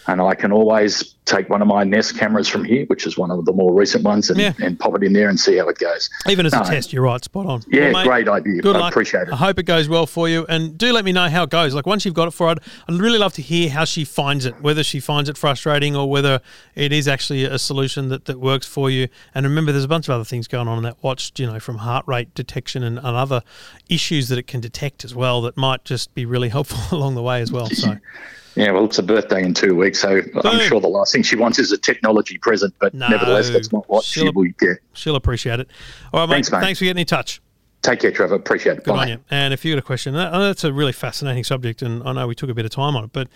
[0.08, 3.32] And I can always take one of my Nest cameras from here, which is one
[3.32, 4.54] of the more recent ones, and, Yeah.
[4.62, 6.10] and pop it in there and see how it goes.
[6.30, 7.64] Even as a test, you're right, spot on.
[7.68, 8.62] Yeah, Well, mate, great idea.
[8.62, 8.92] Good I luck.
[8.94, 9.34] appreciate it.
[9.34, 11.74] I hope it goes well for you, and do let me know how it goes.
[11.74, 14.46] Like once you've got it for it, I'd really love to hear how she finds
[14.46, 14.62] it.
[14.62, 16.40] Whether she finds it frustrating or whether
[16.76, 19.08] it is actually a solution that, that works for you.
[19.34, 21.32] And remember, there's a bunch of other things going on in that watch.
[21.38, 23.42] You know, from heart rate detection and, and other
[23.90, 27.24] issues that it can detect as well that might just be really helpful along the
[27.24, 27.68] way as well.
[27.72, 27.98] So
[28.56, 31.36] Yeah, well, it's a birthday in two weeks, so I'm sure the last thing she
[31.36, 32.74] wants is a technology present.
[32.80, 34.78] But No, nevertheless, that's not what she'll- get.
[34.94, 35.70] she'll appreciate it.
[36.14, 36.36] All right, mate.
[36.36, 36.62] Thanks, mate.
[36.62, 37.42] Thanks for getting in touch.
[37.82, 38.36] Take care, Trevor.
[38.36, 38.84] Appreciate it.
[38.86, 39.02] Good Bye.
[39.04, 39.18] on you.
[39.30, 42.14] And if you got a question, that, oh, that's a really fascinating subject, and I
[42.14, 43.28] know we took a bit of time on it, but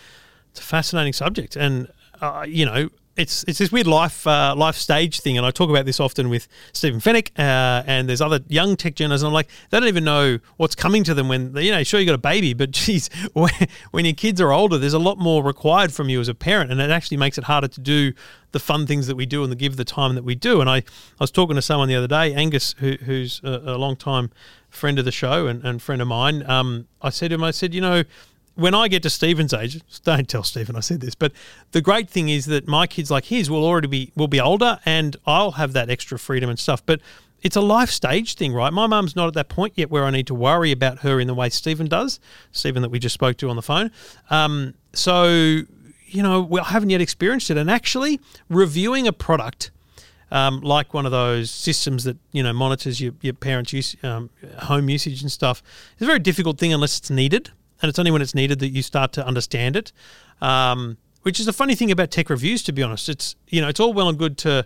[0.52, 1.90] it's a fascinating subject, and
[2.22, 5.70] uh, you know, it's it's this weird life uh, life stage thing, and I talk
[5.70, 9.34] about this often with Stephen Fenech, uh, and there's other young tech journalists, and I'm
[9.34, 12.16] like, they don't even know what's coming to them when you know, sure you got
[12.16, 13.52] a baby, but geez, when,
[13.92, 16.72] when your kids are older, there's a lot more required from you as a parent,
[16.72, 18.14] and it actually makes it harder to do
[18.52, 20.62] the fun things that we do and the give the time that we do.
[20.62, 20.84] And I, I
[21.20, 24.32] was talking to someone the other day, Angus, who, who's a, a long time
[24.70, 26.48] friend of the show and, and friend of mine.
[26.50, 28.04] Um, I said to him, I said, you know,
[28.60, 31.32] when I get to Stephen's age, don't tell Stephen I said this, but
[31.72, 34.80] the great thing is that my kids like his will already be will be older,
[34.86, 36.86] and I'll have that extra freedom and stuff.
[36.86, 37.02] But
[37.42, 38.72] it's a life stage thing, right?
[38.74, 41.28] My mum's not at that point yet where I need to worry about her in
[41.28, 42.20] the way Stephen does,
[42.52, 43.92] Stephen that we just spoke to on the phone.
[44.30, 45.26] Um, so
[46.12, 48.20] you know, we I haven't yet experienced it, and actually
[48.50, 49.72] reviewing a product
[50.32, 54.30] um, like one of those systems that you know monitors your, your parents' use, um,
[54.60, 55.64] home usage and stuff.
[55.94, 58.70] It's a very difficult thing unless it's needed, and it's only when it's needed that
[58.70, 59.92] you start to understand it.
[60.42, 63.10] Um, which is a funny thing about tech reviews, to be honest.
[63.10, 64.66] It's you know it's all well and good to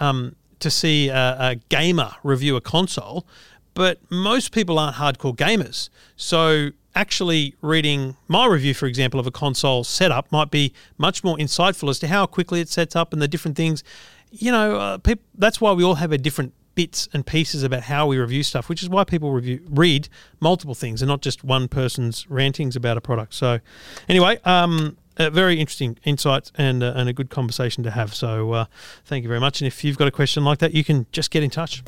[0.00, 3.26] um, to see a, a gamer review a console,
[3.74, 5.88] but most people aren't hardcore gamers.
[6.16, 11.36] So actually reading my review, for example, of a console setup might be much more
[11.36, 13.82] insightful as to how quickly it sets up and the different things.
[14.30, 14.98] You know, uh,
[15.36, 18.68] that's why we all have a different bits and pieces about how we review stuff,
[18.68, 20.08] which is why people review read
[20.40, 23.34] multiple things and not just one person's rantings about a product.
[23.34, 23.60] So,
[24.08, 28.14] anyway, um, very interesting insights and uh, and a good conversation to have.
[28.14, 28.64] So, uh,
[29.04, 29.60] thank you very much.
[29.60, 31.82] And if you've got a question like that, you can just get in touch.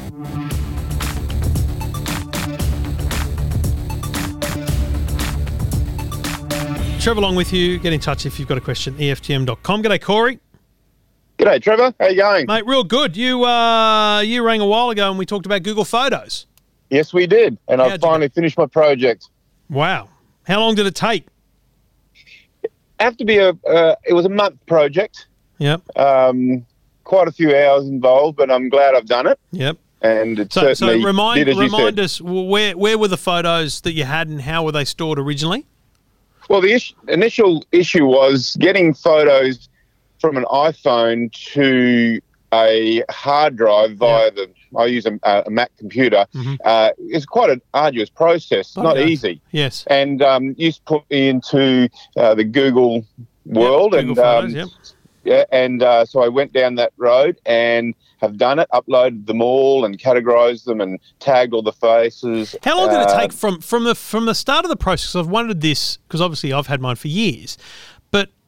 [7.01, 7.79] Trevor along with you.
[7.79, 8.95] Get in touch if you've got a question.
[8.95, 9.83] EFTM.com.
[9.85, 10.41] G'day, Corey.
[11.39, 11.93] G'day, Trevor.
[12.01, 12.47] How you going?
[12.47, 13.17] Mate, real good.
[13.17, 16.47] You uh, you rang a while ago and we talked about Google Photos.
[16.89, 19.29] Yes, we did, and How'd I've finally finished my project.
[19.69, 20.09] Wow.
[20.47, 21.27] How long did it take?
[23.01, 23.51] Have to be a.
[23.69, 25.27] Uh, it was a month project.
[25.59, 25.83] Yep.
[25.99, 26.65] Um,
[27.05, 29.77] quite a few hours involved, but I'm glad I've done it, Yep.
[30.03, 33.83] and it So, so certainly remind did as remind us where where were the photos
[33.83, 35.67] that you had and how were they stored originally?
[36.49, 39.69] Well, the is- initial issue was getting photos
[40.27, 42.21] from an iPhone to
[42.53, 44.51] a hard drive via the.
[44.77, 46.27] I use a, a Mac computer.
[46.35, 46.59] Mhm.
[46.65, 48.77] Uh, it's quite an arduous process.
[48.77, 49.05] Oh, not yeah.
[49.05, 49.41] easy.
[49.53, 49.85] Yes.
[49.87, 53.07] and um, used to put me into uh, the Google
[53.47, 54.69] world, Yep, and Google Photos, um, yep.
[55.25, 59.41] yeah, and uh, so I went down that road and have done it, uploaded them
[59.41, 62.57] all, and categorized them, and tagged all the faces.
[62.65, 65.15] How long did it take from from the from the start of the process?
[65.15, 67.57] I've wondered this because obviously I've had mine for years,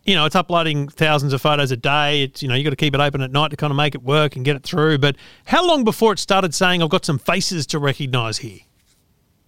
[0.08, 2.22] you know it's uploading thousands of photos a day.
[2.22, 3.94] It's you know you got to keep it open at night to kind of make
[3.94, 4.98] it work and get it through.
[4.98, 8.60] But how long before it started saying I've got some faces to recognise here?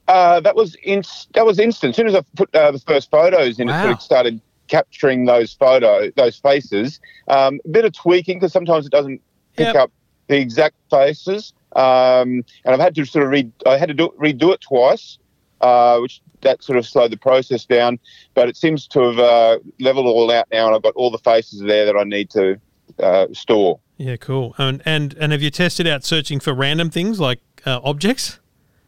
[0.06, 1.02] Uh, that was in,
[1.34, 1.90] that was instant.
[1.90, 3.90] As soon as I put uh, the first photos in, Wow.
[3.90, 7.00] it started capturing those photo those faces.
[7.28, 9.20] Um, a bit of tweaking because sometimes it doesn't
[9.56, 9.76] pick Yep.
[9.76, 9.90] up
[10.28, 13.50] the exact faces, um, and I've had to sort of read.
[13.66, 15.18] I had to do, redo it twice,
[15.60, 17.98] uh, which that sort of slowed the process down.
[18.34, 21.18] But it seems to have uh, leveled all out now, and I've got all the
[21.18, 22.60] faces there that I need to
[22.98, 23.80] uh, store.
[23.96, 24.54] Yeah, cool.
[24.58, 28.38] And and and have you tested out searching for random things like uh, objects?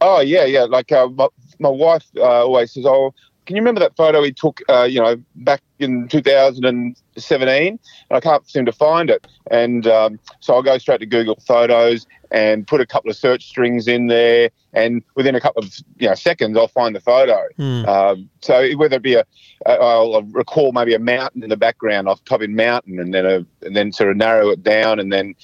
[0.01, 0.63] Oh yeah, yeah.
[0.63, 1.27] Like uh, my,
[1.59, 3.13] my wife uh, always says, "Oh,
[3.45, 7.79] can you remember that photo we took, uh, you know, back in 2017?" And
[8.11, 12.07] I can't seem to find it, and um, so I'll go straight to Google Photos
[12.33, 16.09] and put a couple of search strings in there, and within a couple of you
[16.09, 17.47] know seconds, I'll find the photo.
[17.55, 17.85] Hmm.
[17.85, 19.25] Um, so whether it be a,
[19.65, 23.25] a, I'll recall maybe a mountain in the background, I'll type in mountain, and then
[23.25, 25.35] a, and then sort of narrow it down, and then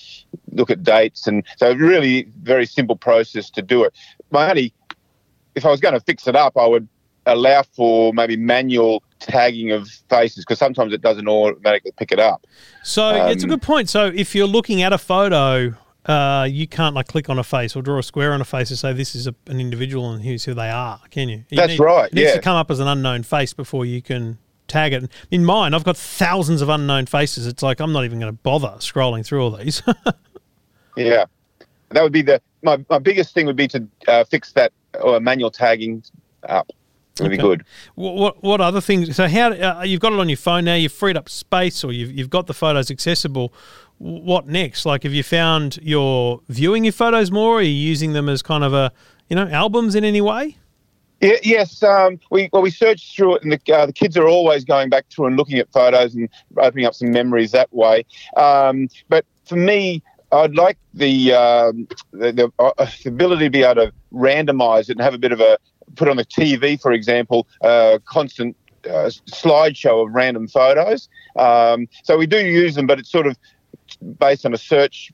[0.52, 3.94] look at dates, and so really very simple process to do it.
[4.32, 4.74] My only,
[5.56, 6.88] if I was going to fix it up, I would
[7.26, 12.48] allow for maybe manual tagging of faces because sometimes it doesn't automatically pick it up.
[12.84, 13.90] So it's a Um, good point.
[13.90, 15.76] So if you're looking at a photo,
[16.10, 18.70] uh, you can't like click on a face or draw a square on a face
[18.72, 21.44] and say this is a, an individual and here's who they are, can you?
[21.50, 24.02] you That's need- right, It needs to come up as an unknown face before you
[24.02, 24.38] can
[24.68, 25.10] tag it.
[25.32, 27.46] In mine, I've got thousands of unknown faces.
[27.48, 29.82] It's like I'm not even going to bother scrolling through all these.
[30.96, 31.26] Yeah,
[31.90, 35.20] that would be the my, my biggest thing would be to uh, fix that or
[35.22, 36.04] manual tagging
[36.44, 36.70] up.
[37.20, 37.64] It would be good.
[37.96, 39.16] What, what what other things?
[39.16, 40.76] So how uh, you've got it on your phone now?
[40.76, 43.54] You've freed up space, or you've you've got the photos accessible.
[44.00, 44.86] What next?
[44.86, 47.60] Like, have you found you're viewing your photos more?
[47.60, 48.92] Are you using them as kind of a
[49.30, 50.58] you know albums in any way?
[51.22, 54.64] Yes, um, we well we searched through it, and the, uh, the kids are always
[54.64, 58.06] going back through and looking at photos and opening up some memories that way.
[58.38, 63.88] Um, but for me, I'd like the um, the, the, uh, ability to be able
[63.88, 65.58] to randomise it and have a bit of a
[65.96, 71.10] put on the TV, for example, uh, constant uh, slideshow of random photos.
[71.36, 73.38] Um, so we do use them, but it's sort of
[73.98, 75.12] based on a search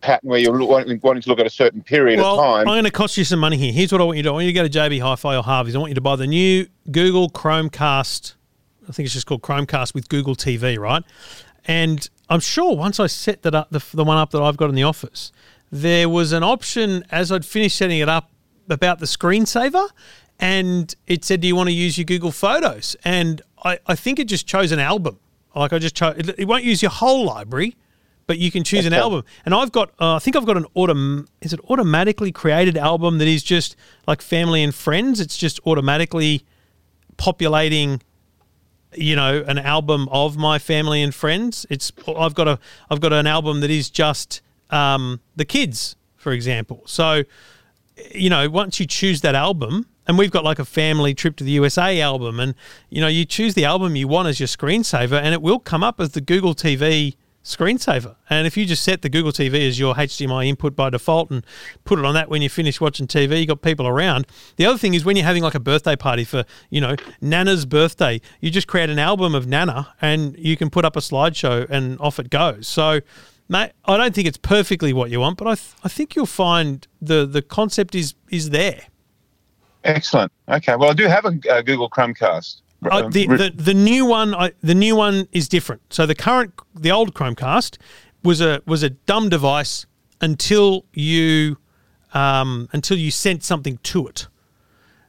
[0.00, 2.68] pattern where you're wanting, to look at a certain period well, of time.
[2.68, 3.72] I'm going to cost you some money here.
[3.72, 4.30] Here's what I want you to do.
[4.30, 5.76] I want you to go to JB Hi-Fi or Harvey's.
[5.76, 8.34] I want you to buy the new Google Chromecast.
[8.88, 11.04] I think it's just called Chromecast with Google TV, right?
[11.64, 14.68] And I'm sure once I set that up, the, the one up that I've got
[14.68, 15.30] in the office,
[15.70, 18.30] there was an option as I'd finished setting it up
[18.68, 19.88] about the screensaver,
[20.38, 24.18] and it said, "Do you want to use your Google Photos?" And I, I think
[24.18, 25.18] it just chose an album.
[25.54, 26.16] Like I just chose.
[26.18, 27.76] It, it won't use your whole library,
[28.26, 29.24] but you can choose an album.
[29.44, 31.26] And I've got, uh, I think I've got an autom.
[31.40, 35.20] Is it automatically created album that is just like family and friends?
[35.20, 36.44] It's just automatically
[37.16, 38.00] populating
[38.94, 42.58] you know an album of my family and friends it's i've got a
[42.90, 47.22] i've got an album that is just um, the kids for example so
[48.10, 51.44] you know once you choose that album and we've got like a family trip to
[51.44, 52.54] the usa album and
[52.90, 55.82] you know you choose the album you want as your screensaver and it will come
[55.82, 57.14] up as the google tv
[57.44, 61.30] screensaver and if you just set the google tv as your hdmi input by default
[61.30, 61.44] and
[61.84, 64.26] put it on that when you finish watching tv you got people around
[64.56, 67.66] the other thing is when you're having like a birthday party for you know nana's
[67.66, 71.68] birthday you just create an album of nana and you can put up a slideshow
[71.68, 73.00] and off it goes so
[73.48, 76.26] mate i don't think it's perfectly what you want but i, th- I think you'll
[76.26, 78.82] find the the concept is is there
[79.84, 80.32] Excellent.
[80.48, 80.76] Okay.
[80.76, 82.60] Well, I do have a, uh Google Chromecast.
[82.90, 85.82] Uh, Um, the, the the new one I, the new one is different.
[85.90, 87.78] So the current the old Chromecast
[88.22, 89.86] was a was a dumb device
[90.20, 91.58] until you
[92.14, 94.28] um, until you sent something to it.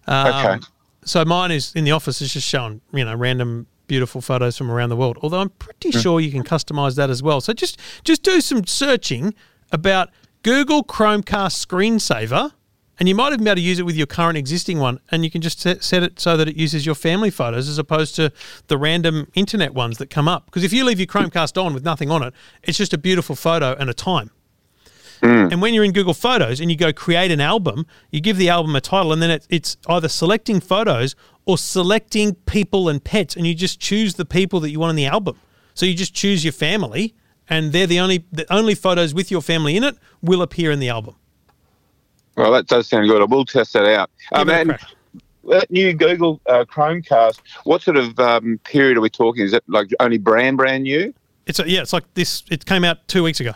[0.07, 0.65] Um, Okay.
[1.05, 2.21] So mine is in the office.
[2.21, 5.17] It's just showing you know random beautiful photos from around the world.
[5.21, 7.41] Although I'm pretty sure you can customize that as well.
[7.41, 9.33] So just just do some searching
[9.71, 10.09] about
[10.43, 12.51] Google Chromecast screensaver.
[12.99, 15.23] And you might even be able to use it with your current existing one, and
[15.23, 18.15] you can just set, set it so that it uses your family photos as opposed
[18.15, 18.31] to
[18.67, 20.45] the random internet ones that come up.
[20.45, 23.35] Because if you leave your Chromecast on with nothing on it, it's just a beautiful
[23.35, 24.29] photo and a time.
[25.21, 25.47] Hmm.
[25.51, 28.49] And when you're in Google Photos and you go create an album, you give the
[28.49, 31.15] album a title, and then it, it's either selecting photos
[31.45, 34.95] or selecting people and pets, and you just choose the people that you want in
[34.97, 35.39] the album.
[35.73, 37.15] So you just choose your family,
[37.49, 40.79] and they're the only the only photos with your family in it will appear in
[40.79, 41.15] the album.
[42.35, 43.21] Well, that does sound good.
[43.21, 44.09] I will test that out.
[44.31, 44.79] Um, and
[45.45, 49.43] that new Google uh, Chromecast, what sort of um, period are we talking?
[49.43, 51.13] Is it like only brand brand new?
[51.45, 52.43] It's a, yeah, it's like this.
[52.49, 53.53] It came out two weeks ago.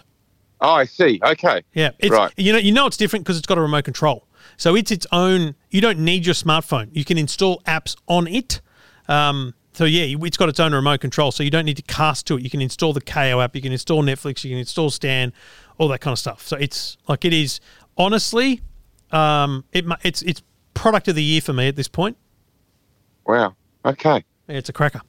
[0.60, 1.20] Oh, I see.
[1.24, 1.64] Okay.
[1.74, 2.34] Yeah, it's, Right.
[2.36, 4.28] You know, you know it's different because it's got a remote control.
[4.58, 5.56] So it's its own.
[5.70, 6.90] You don't need your smartphone.
[6.92, 8.62] You can install apps on it.
[9.08, 11.32] Um, so yeah, it's got its own remote control.
[11.32, 12.44] So you don't need to cast to it.
[12.44, 13.56] You can install the Kayo app.
[13.56, 14.44] You can install Netflix.
[14.44, 15.32] You can install Stan,
[15.78, 16.46] all that kind of stuff.
[16.48, 17.60] So it's like it is.
[17.98, 18.62] Honestly,
[19.12, 20.42] um, it it's it's
[20.74, 22.18] product of the year for me at this point.
[23.26, 23.56] Wow.
[23.86, 24.24] Okay.
[24.48, 25.02] Yeah, it's a cracker.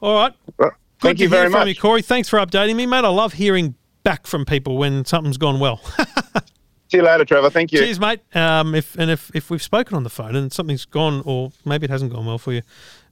[0.00, 0.32] All right.
[0.58, 1.68] Well, Good thank to you hear very from much.
[1.68, 2.02] you, Corey.
[2.02, 3.04] Thanks for updating me, mate.
[3.04, 5.78] I love hearing back from people when something's gone well.
[6.88, 7.50] See you later, Trevor.
[7.50, 7.80] Thank you.
[7.80, 8.20] Cheers, mate.
[8.34, 11.84] Um, if and if, if we've spoken on the phone and something's gone, or maybe
[11.84, 12.62] it hasn't gone well for you,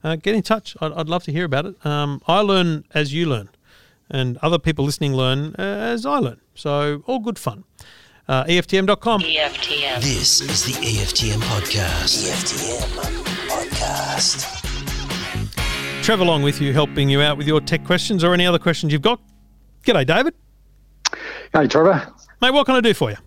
[0.03, 0.77] uh, get in touch.
[0.79, 1.85] I'd, I'd love to hear about it.
[1.85, 3.49] Um, I learn as you learn,
[4.09, 6.39] and other people listening learn uh, as I learn.
[6.53, 7.65] So all good fun.
[8.27, 9.21] Uh, EFTM.com.
[9.21, 10.01] EFTM.
[10.01, 12.27] This is the EFTM podcast.
[12.27, 13.05] EFTM
[13.47, 14.55] podcast.
[16.03, 18.91] Trevor Long with you, helping you out with your tech questions or any other questions
[18.93, 19.19] you've got.
[19.83, 20.33] G'day, David.
[21.53, 22.13] Hey, Trevor.
[22.41, 23.17] Mate, what can I do for you?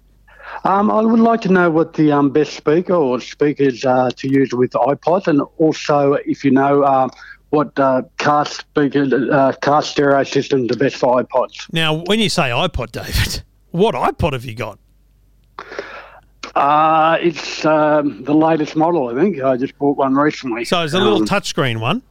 [0.65, 4.29] Um, I would like to know what the um, best speaker or speakers uh, to
[4.29, 7.11] use with iPods, and also if you know um,
[7.51, 11.73] what uh, car speaker, uh, car stereo systems are best for iPods.
[11.73, 14.79] Now, when you say iPod, David, what iPod have you got?
[16.55, 19.41] Uh, it's um, the latest model, I think.
[19.43, 20.65] I just bought one recently.
[20.65, 22.03] So it's a little Um, touchscreen one.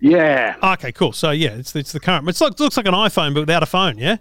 [0.00, 1.12] Yeah, Okay, cool.
[1.12, 2.28] So yeah, it's it's the current.
[2.28, 3.98] It's like looks like an iPhone but without a phone.
[3.98, 4.16] Yeah.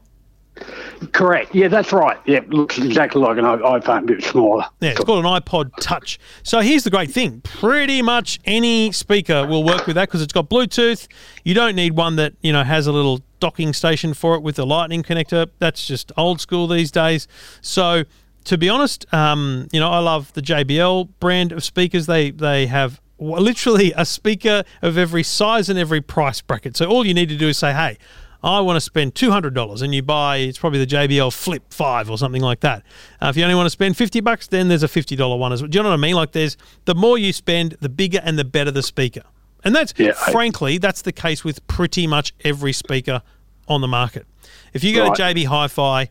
[1.11, 1.55] correct.
[1.55, 2.17] Yeah, that's right.
[2.25, 4.65] Yeah, it looks exactly like an iPhone, a bit smaller.
[4.79, 6.19] Yeah, it's called an iPod Touch.
[6.43, 10.33] So here's the great thing: pretty much any speaker will work with that because it's
[10.33, 11.07] got Bluetooth.
[11.43, 14.59] You don't need one that you know has a little docking station for it with
[14.59, 15.47] a Lightning connector.
[15.57, 17.27] That's just old school these days.
[17.61, 18.03] So
[18.45, 22.05] to be honest, um, you know, I love the JBL brand of speakers.
[22.05, 26.75] They they have literally a speaker of every size and every price bracket.
[26.75, 27.97] So all you need to do is say, hey.
[28.43, 31.61] I want to spend two hundred dollars, and you buy it's probably the JBL Flip
[31.71, 32.81] Five or something like that.
[33.21, 35.53] Uh, if you only want to spend fifty bucks, then there's a fifty dollar one
[35.53, 35.69] as well.
[35.69, 36.15] Do you know what I mean?
[36.15, 39.21] Like there's the more you spend, the bigger and the better the speaker.
[39.63, 43.21] And that's Yeah, I- frankly that's the case with pretty much every speaker
[43.67, 44.25] on the market.
[44.73, 45.15] If you go Right.
[45.17, 46.09] to JB Hi-Fi,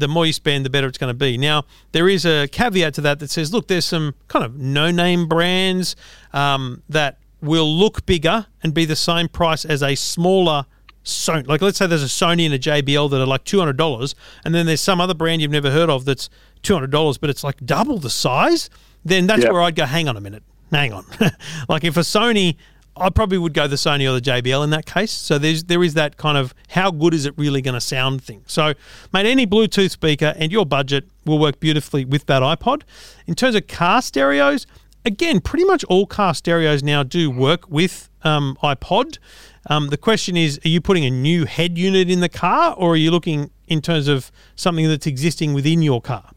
[0.00, 1.36] the more you spend, the better it's going to be.
[1.38, 5.28] Now, there is a caveat to that that says, look, there's some kind of no-name
[5.28, 5.96] brands
[6.32, 10.66] um, that will look bigger and be the same price as a smaller
[11.04, 11.46] Sony.
[11.46, 14.14] Like, let's say there's a Sony and a JBL that are like two hundred dollars,
[14.44, 16.28] and then there's some other brand you've never heard of that's
[16.62, 18.68] two hundred dollars, but it's like double the size.
[19.04, 19.52] Then that's Yep.
[19.52, 19.86] where I'd go.
[19.86, 20.42] Hang on a minute.
[20.70, 21.06] Hang on.
[21.68, 22.56] like if a Sony.
[22.96, 25.12] I probably would go the Sony or the JBL in that case.
[25.12, 28.22] So there's there is that kind of how good is it really going to sound
[28.22, 28.42] thing.
[28.46, 28.74] So,
[29.12, 32.82] mate, any Bluetooth speaker and your budget will work beautifully with that iPod.
[33.26, 34.66] In terms of car stereos,
[35.04, 39.18] again, pretty much all car stereos now do work with um, iPod.
[39.66, 42.92] Um, the question is, are you putting a new head unit in the car, or
[42.92, 46.30] are you looking in terms of something that's existing within your car?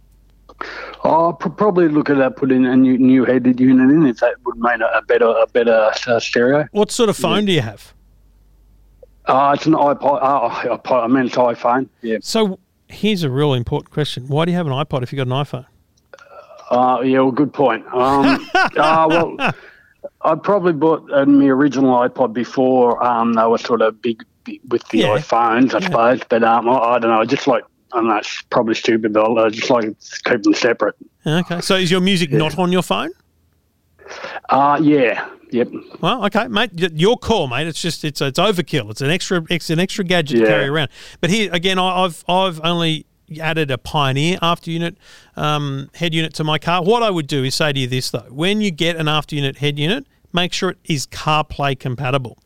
[1.03, 4.35] I'll pr- probably look at that, putting a new, new headed unit in if that
[4.45, 6.67] would make a, a better a better uh, stereo.
[6.71, 7.93] What sort of phone do you have?
[9.25, 10.19] Uh, it's an iPod.
[10.21, 11.87] Uh, iPod I meant it's iPhone.
[12.01, 12.17] Yeah.
[12.21, 15.27] So here's a real important question: Why do you have an iPod if you got
[15.27, 15.65] an iPhone?
[16.69, 17.85] Uh, yeah, well, good point.
[17.93, 19.35] Um, uh, well,
[20.21, 24.59] I probably bought uh, my original iPod before um, they were sort of big, big
[24.69, 25.07] with the Yeah.
[25.17, 26.21] iPhones, I suppose.
[26.29, 27.19] But um, I, I don't know.
[27.21, 27.63] I just like,
[27.95, 30.95] Know, it's probably stupid, but I just like to keep them separate.
[31.25, 31.61] Okay.
[31.61, 33.11] So is your music not on your phone?
[34.49, 35.69] Uh, yeah, yep.
[36.01, 36.71] Well, okay, mate.
[36.93, 37.67] Your call, mate.
[37.67, 38.89] It's just it's it's overkill.
[38.91, 40.89] It's an extra it's an extra gadget to carry around.
[41.21, 43.05] But here again, I- I've I've only
[43.39, 44.97] added a Pioneer after unit
[45.35, 46.83] um, head unit to my car.
[46.83, 49.35] What I would do is say to you this though: when you get an after
[49.35, 52.37] unit head unit, make sure it is CarPlay compatible.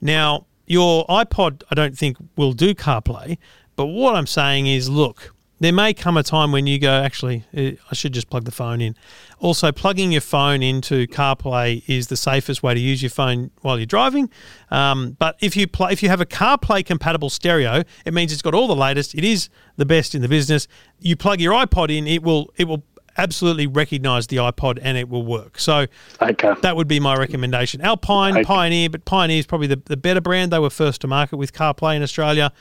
[0.00, 3.38] Now, your iPod, I don't think will do CarPlay,
[3.76, 7.44] but what I'm saying is, look, there may come a time when you go, actually,
[7.54, 8.96] eh, I should just plug the phone in.
[9.38, 13.78] Also, plugging your phone into CarPlay is the safest way to use your phone while
[13.78, 14.28] you're driving.
[14.72, 18.42] Um, but if you play, if you have a CarPlay compatible stereo, it means it's
[18.42, 19.14] got all the latest.
[19.14, 20.66] It is the best in the business.
[20.98, 22.82] You plug your iPod in, it will it will
[23.18, 25.58] absolutely recognize the iPod and it will work.
[25.60, 25.86] So
[26.20, 26.54] Okay.
[26.62, 27.82] that would be my recommendation.
[27.82, 28.44] Alpine, Okay.
[28.44, 30.50] Pioneer, but Pioneer is probably the, the better brand.
[30.50, 32.52] They were first to market with CarPlay in Australia.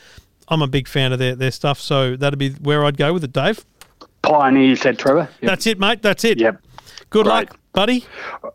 [0.47, 3.23] I'm a big fan of their, their stuff, so that'd be where I'd go with
[3.23, 3.65] it, Dave.
[4.21, 5.29] Pioneer, you said, Trevor?
[5.41, 5.49] Yep.
[5.49, 6.01] That's it, mate.
[6.01, 6.39] That's it.
[6.39, 6.61] Yep.
[7.09, 7.33] Good Great.
[7.33, 8.05] luck, buddy.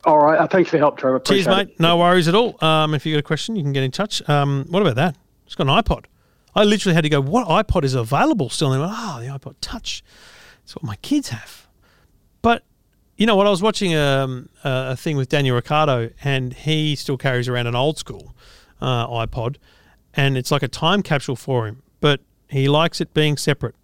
[0.05, 0.39] All right.
[0.39, 1.21] Uh, thanks for your help, Trevor.
[1.21, 1.69] Cheers, mate.
[1.69, 1.81] it.
[1.81, 2.63] No worries at all.
[2.65, 4.27] Um, if you got a question, you can get in touch.
[4.29, 5.17] Um, what about that?
[5.47, 6.05] It's got an iPod.
[6.55, 8.73] I literally had to go, what iPod is available still?
[8.73, 10.03] And they went, oh, the iPod Touch.
[10.65, 11.69] It's what my kids have.
[12.41, 12.65] But
[13.17, 13.47] you know what?
[13.47, 17.67] I was watching um, a, a thing with Daniel Ricciardo, and he still carries around
[17.67, 18.35] an old school
[18.81, 19.57] uh, iPod,
[20.17, 21.83] and it's like a time capsule for him.
[22.01, 23.75] But he likes it being separate.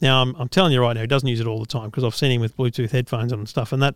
[0.00, 2.04] Now I'm, I'm telling you right now, he doesn't use it all the time because
[2.04, 3.94] I've seen him with Bluetooth headphones on and stuff, and that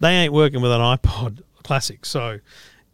[0.00, 2.04] they ain't working with an iPod Classic.
[2.04, 2.40] So,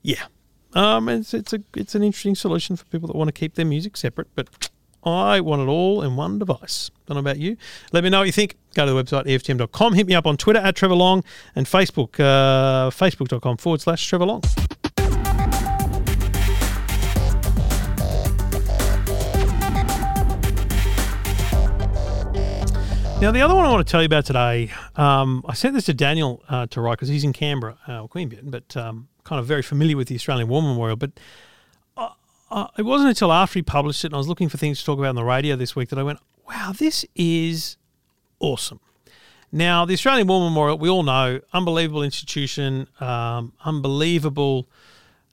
[0.02, 0.26] yeah,
[0.74, 3.64] um, it's it's a it's an interesting solution for people that want to keep their
[3.64, 4.70] music separate, but
[5.04, 6.90] I want it all in one device.
[7.06, 7.56] Don't know about you.
[7.92, 8.56] Let me know what you think.
[8.74, 9.94] Go to the website EFTM.com.
[9.94, 11.24] Hit me up on Twitter at Trevor Long
[11.54, 14.42] and Facebook, uh, Facebook.com forward slash Trevor Long.
[23.20, 25.86] Now, the other one I want to tell you about today, um, I sent this
[25.86, 29.46] to Daniel uh, to write because he's in Canberra, uh, Queanbeyan, but um, kind of
[29.46, 30.94] very familiar with the Australian War Memorial.
[30.94, 31.10] But
[31.96, 32.10] uh,
[32.48, 34.84] uh, it wasn't until after he published it and I was looking for things to
[34.84, 37.76] talk about on the radio this week that I went, wow, this is
[38.38, 38.78] awesome.
[39.50, 44.68] Now, the Australian War Memorial, we all know, unbelievable institution, um, unbelievable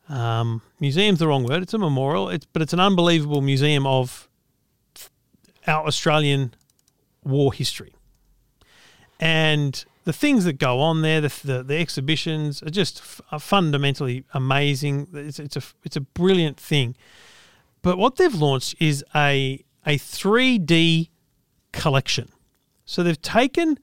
[0.10, 1.62] um, museum's the wrong word.
[1.62, 4.28] It's a memorial, it's, but it's an unbelievable museum of
[5.68, 6.56] our Australian
[7.26, 7.94] war history.
[9.20, 13.40] And the things that go on there, the, the, the exhibitions are just f- are
[13.40, 15.08] fundamentally amazing.
[15.14, 16.96] It's, it's, a, it's a brilliant thing.
[17.82, 21.10] But what they've launched is a, a 3D
[21.72, 22.30] collection.
[22.86, 23.80] So they've taken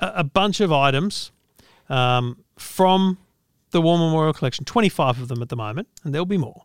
[0.00, 1.32] a, a bunch of items
[1.88, 3.18] um, from
[3.70, 6.62] the War Memorial Collection, 25 of them at the moment, and there'll be more.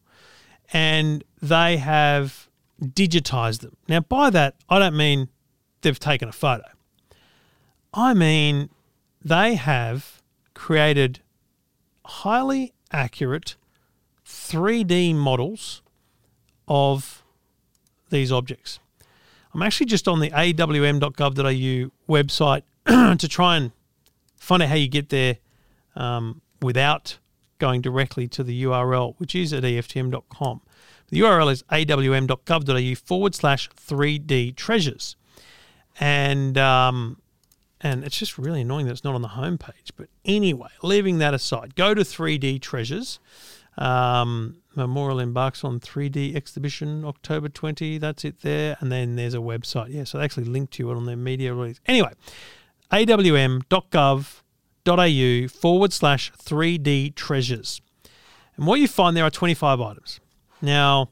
[0.71, 2.47] And they have
[2.81, 3.75] digitized them.
[3.87, 5.29] Now, by that, I don't mean
[5.81, 6.65] they've taken a photo.
[7.93, 8.69] I mean
[9.23, 10.21] they have
[10.53, 11.19] created
[12.05, 13.55] highly accurate
[14.25, 15.81] 3D models
[16.67, 17.23] of
[18.09, 18.79] these objects.
[19.53, 22.63] I'm actually just on the awm.gov.au website
[23.19, 23.71] to try and
[24.35, 25.37] find out how you get there
[25.95, 27.17] um, without
[27.57, 30.61] going directly to the URL, which is at EFTM.com.
[31.09, 35.15] The URL is awm.gov.au forward slash 3D treasures.
[35.99, 37.21] And um,
[37.81, 39.91] and it's just really annoying that it's not on the homepage.
[39.95, 43.19] But anyway, leaving that aside, go to 3D Treasures.
[43.77, 47.97] Um, Memorial embarks on 3D exhibition October 20.
[47.97, 48.77] That's it there.
[48.79, 49.89] And then there's a website.
[49.89, 51.79] Yeah, so they actually link to it on their media release.
[51.85, 52.11] Anyway,
[52.91, 54.27] awm.gov.au
[55.47, 57.81] forward slash 3D treasures.
[58.57, 60.19] And what you find there are 25 items.
[60.61, 61.11] Now,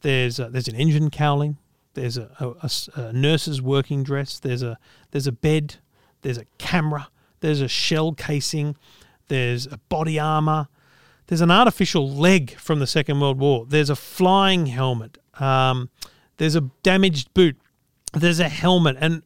[0.00, 1.58] there's a, there's an engine cowling,
[1.98, 4.78] there's a, a, a, nurse's working dress, there's a
[5.10, 5.76] there's a bed,
[6.22, 7.08] there's a camera,
[7.40, 8.76] there's a shell casing,
[9.28, 10.68] there's a body armor,
[11.26, 15.90] there's an artificial leg from the Second World War, there's a flying helmet, um,
[16.36, 17.56] there's a damaged boot,
[18.12, 19.22] there's a helmet, and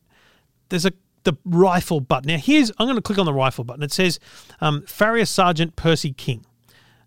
[0.68, 0.92] there's a
[1.24, 2.28] the rifle button.
[2.28, 3.82] Now, here's I'm going to click on the rifle button.
[3.82, 4.18] It says
[4.60, 6.44] um, Farrier Sergeant Percy King.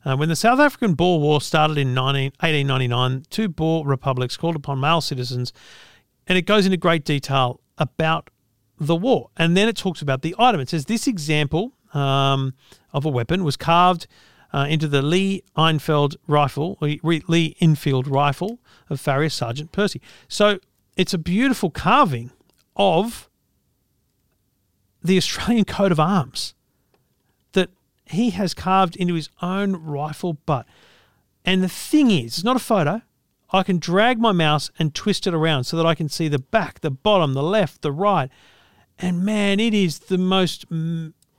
[0.05, 4.55] Uh, when the South African Boer War started in 19, 1899, two Boer republics called
[4.55, 5.51] upon male citizens,
[6.27, 8.29] and it goes into great detail about
[8.79, 9.29] the war.
[9.35, 10.61] And then it talks about the item.
[10.61, 12.53] It says this example um,
[12.93, 14.05] of a weapon was carved
[14.53, 20.01] uh, into the Lee Enfield rifle, Lee Enfield rifle of Farrier Sergeant Percy.
[20.27, 20.59] So
[20.95, 22.31] it's a beautiful carving
[22.75, 23.29] of
[25.03, 26.53] the Australian coat of arms
[28.05, 30.65] he has carved into his own rifle butt.
[31.43, 33.01] And the thing is, it's not a photo.
[33.51, 36.39] I can drag my mouse and twist it around so that I can see the
[36.39, 38.29] back, the bottom, the left, the right.
[38.97, 40.65] And man, it is the most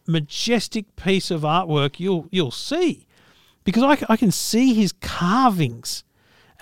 [0.07, 3.07] majestic piece of artwork you'll you'll see,
[3.65, 6.05] because I, I can see his carvings,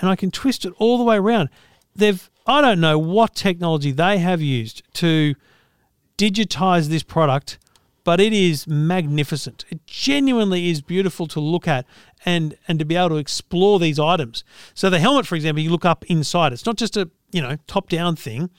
[0.01, 1.51] and I can twist it all the way around.
[1.95, 5.35] They've I don't know what technology they have used to
[6.17, 7.59] digitize this product,
[8.05, 9.65] but it is magnificent.
[9.71, 11.87] It genuinely is beautiful to look at
[12.25, 14.45] and and to be able to explore these items.
[14.75, 16.53] So the helmet, for example, you look up inside.
[16.53, 18.51] It's not just a you know top down thing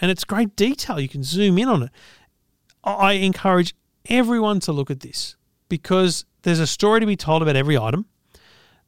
[0.00, 1.00] and it's great detail.
[1.00, 1.90] You can zoom in on it.
[2.84, 3.74] I encourage
[4.08, 5.36] everyone to look at this
[5.68, 8.06] because there's a story to be told about every item.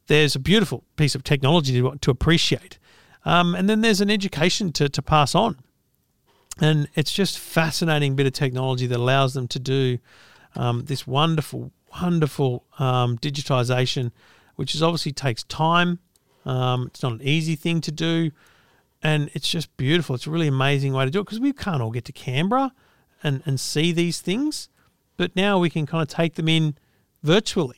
[0.07, 2.79] There's a beautiful piece of technology to, to appreciate.
[3.25, 5.57] Um, and then there's an education to, to pass on.
[6.61, 9.99] And it's just fascinating bit of technology that allows them to do
[10.55, 14.11] um, this wonderful, wonderful um, digitization,
[14.55, 15.99] which is obviously takes time.
[16.45, 18.31] Um, it's not an easy thing to do
[19.01, 20.15] and it's just beautiful.
[20.15, 22.73] It's a really amazing way to do it because we can't all get to Canberra
[23.23, 24.69] and, and see these things,
[25.17, 26.75] but now we can kind of take them in
[27.23, 27.77] virtually.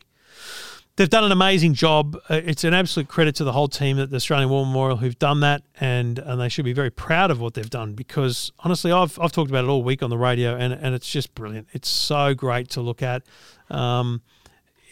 [0.97, 2.17] They've done an amazing job.
[2.29, 5.17] Uh, it's an absolute credit to the whole team at the Australian War Memorial who've
[5.17, 8.91] done that, and, and they should be very proud of what they've done because honestly,
[8.91, 11.67] I've, I've talked about it all week on the radio, and, and it's just brilliant.
[11.71, 13.23] It's so great to look at.
[13.69, 14.21] Um,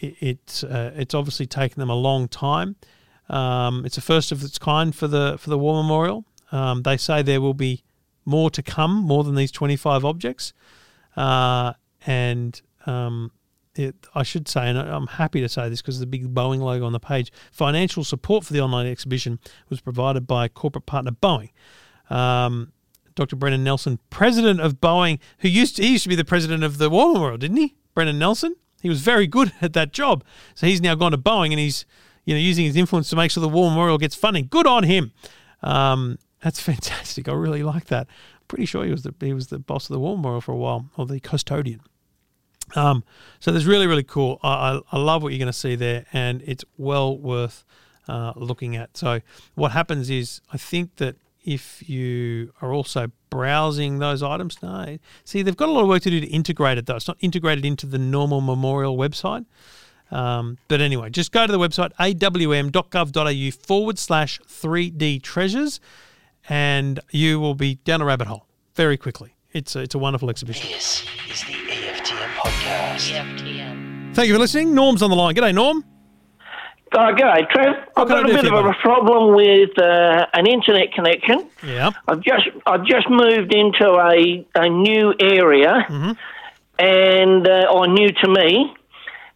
[0.00, 2.76] it, it's uh, it's obviously taken them a long time.
[3.28, 6.24] Um, it's a first of its kind for the for the War Memorial.
[6.50, 7.84] Um, they say there will be
[8.24, 10.52] more to come, more than these 25 objects.
[11.16, 11.74] Uh,
[12.06, 13.32] and um,
[13.80, 16.84] it, I should say, and I'm happy to say this because the big Boeing logo
[16.84, 21.50] on the page, financial support for the online exhibition was provided by corporate partner Boeing.
[22.08, 22.72] Um,
[23.14, 23.36] Dr.
[23.36, 26.78] Brendan Nelson, president of Boeing, who used to, he used to be the president of
[26.78, 27.76] the War Memorial, didn't he?
[27.94, 28.56] Brendan Nelson.
[28.80, 30.24] He was very good at that job.
[30.54, 31.84] So he's now gone to Boeing and he's
[32.24, 34.46] you know, using his influence to make sure the War Memorial gets funding.
[34.48, 35.12] Good on him.
[35.62, 37.28] Um, that's fantastic.
[37.28, 38.06] I really like that.
[38.48, 40.56] Pretty sure he was the he was the boss of the War Memorial for a
[40.56, 41.80] while, or the custodian.
[42.76, 43.04] Um,
[43.40, 44.38] so there's really really cool.
[44.42, 47.64] I, I, I love what you're going to see there, and it's well worth
[48.08, 48.96] uh, looking at.
[48.96, 49.20] So
[49.54, 54.60] what happens is, I think that if you are also browsing those items.
[54.62, 56.96] No, see, they've got a lot of work to do to integrate it though.
[56.96, 59.46] It's not integrated into the normal memorial website.
[60.10, 65.80] Um, but anyway, just go to the website awm.gov.au forward slash 3D treasures,
[66.48, 69.36] and you will be down a rabbit hole very quickly.
[69.52, 70.68] It's a, it's a wonderful exhibition.
[70.70, 71.59] This is the
[72.44, 73.12] podcast.
[73.12, 74.14] EFTM.
[74.14, 74.74] Thank you for listening.
[74.74, 75.34] Norm's on the line.
[75.34, 75.84] G'day, Norm.
[76.92, 77.76] Uh, g'day, Trev.
[77.96, 78.78] I've got a bit of a buddy?
[78.80, 81.48] problem with uh, an internet connection.
[81.64, 81.90] Yeah.
[82.08, 86.12] I've just I've just moved into a, a new area, Mm-hmm.
[86.78, 88.74] and uh, or new to me,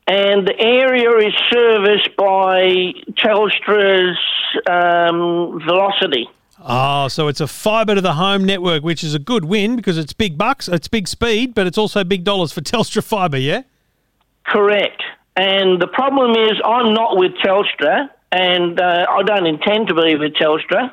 [0.09, 2.93] and the area is serviced by
[3.23, 4.19] Telstra's
[4.69, 6.29] um, Velocity.
[6.67, 9.99] Oh, so it's a fibre to the home network, which is a good win because
[9.99, 13.63] it's big bucks, it's big speed, but it's also big dollars for Telstra Fibre, yeah?
[14.47, 15.03] Correct.
[15.37, 20.17] And the problem is, I'm not with Telstra, and uh, I don't intend to be
[20.17, 20.93] with Telstra.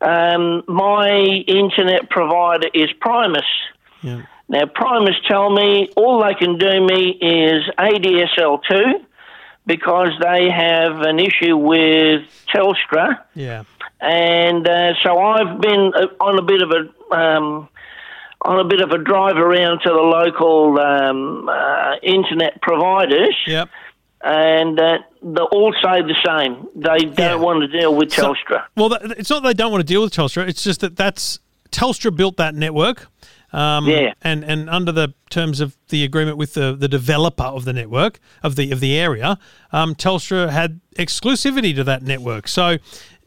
[0.00, 3.42] Um, my internet provider is Primus.
[4.02, 4.22] Yeah.
[4.48, 9.04] Now, Primus tell me all they can do me is ADSL2
[9.66, 13.20] because they have an issue with Telstra.
[13.34, 13.64] Yeah.
[14.00, 17.14] And uh, so I've been uh, on a bit of a.
[17.14, 17.68] Um,
[18.42, 23.68] on a bit of a drive around to the local um, uh, internet providers, Yep.
[24.22, 26.66] and uh, they all say the same.
[26.74, 27.34] They don't Yeah.
[27.34, 28.64] want to deal with So- Telstra.
[28.78, 30.48] Well, it's not that they don't want to deal with Telstra.
[30.48, 31.38] It's just that that's
[31.70, 33.08] Telstra built that network.
[33.52, 34.14] Um, Yeah.
[34.22, 38.20] And and under the terms of the agreement with the, the developer of the network
[38.42, 39.38] of the of the area,
[39.70, 42.48] um, Telstra had exclusivity to that network.
[42.48, 42.78] So.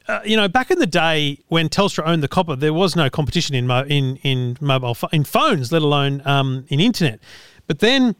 [0.08, 3.10] Uh, you know, back in the day when Telstra owned the copper, there was no
[3.10, 7.20] competition in mo- in in mobile pho- in phones, let alone um, in internet.
[7.68, 8.16] But then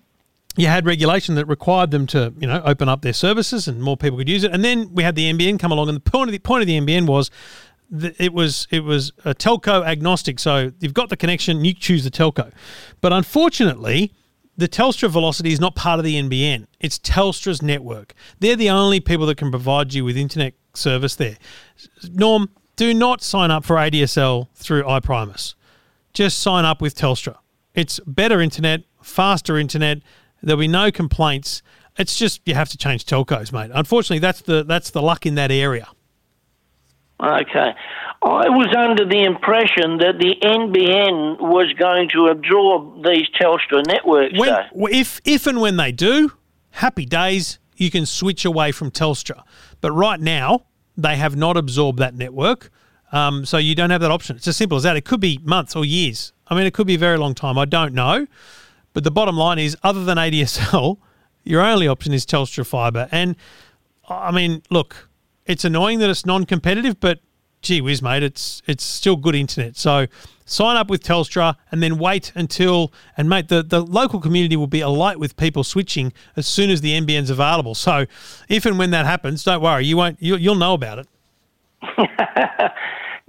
[0.56, 3.98] you had regulation that required them to, you know, open up their services and more
[3.98, 4.52] people could use it.
[4.52, 6.68] And then we had the NBN come along, and the point of the point of
[6.68, 7.32] the NBN was
[8.18, 10.40] it was it was a telco agnostic.
[10.40, 12.52] So you've got the connection, you choose the telco.
[13.02, 14.14] But unfortunately,
[14.56, 16.68] the Telstra Velocity is not part of the NBN.
[16.80, 18.14] It's Telstra's network.
[18.40, 21.38] They're the only people that can provide you with internet service there.
[22.12, 25.56] Norm, do not sign up for ADSL through iPrimus
[26.14, 27.38] just sign up with Telstra.
[27.74, 30.00] It's better internet, faster internet.
[30.42, 31.62] There'll be no complaints.
[31.98, 33.72] It's just you have to change telcos, mate.
[33.74, 35.88] Unfortunately, that's the that's the luck in that area.
[37.20, 37.74] Okay.
[38.22, 44.38] I was under the impression that the NBN was going to absorb these Telstra networks.
[44.38, 46.32] When if if and when they do,
[46.72, 47.60] happy days.
[47.78, 49.44] You can switch away from Telstra,
[49.82, 50.66] but right now
[50.96, 52.72] they have not absorbed that network,
[53.12, 54.36] um, so you don't have that option.
[54.36, 54.96] It's as simple as that.
[54.96, 56.34] It could be months or years.
[56.48, 57.58] I mean, it could be a very long time.
[57.58, 58.28] I don't know,
[58.94, 60.98] but the bottom line is, other than ADSL,
[61.44, 63.08] your only option is Telstra Fibre.
[63.12, 63.36] And
[64.08, 65.10] I mean, look,
[65.46, 67.20] it's annoying that it's non-competitive, but
[67.64, 69.76] gee whiz, mate, it's it's still good internet.
[69.76, 70.07] So
[70.45, 74.68] sign up with Telstra and then wait until and mate, the, the local community will
[74.68, 77.74] be alight with people switching as soon as the NBN's available.
[77.74, 78.05] So
[78.49, 81.07] if and when that happens, don't worry, you won't you, you'll know about it.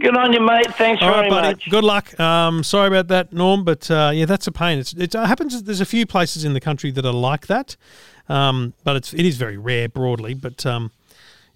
[0.01, 0.75] Good on you, mate.
[0.75, 1.49] Thanks All very right, buddy.
[1.49, 1.71] much.
[1.71, 2.19] Good luck.
[2.19, 4.79] Um, sorry about that, Norm, but uh, yeah, that's a pain.
[4.81, 5.63] It's, it happens.
[5.63, 7.77] There's a few places in the country that are like that,
[8.29, 10.35] um, but it's it is very rare broadly.
[10.35, 10.91] But um,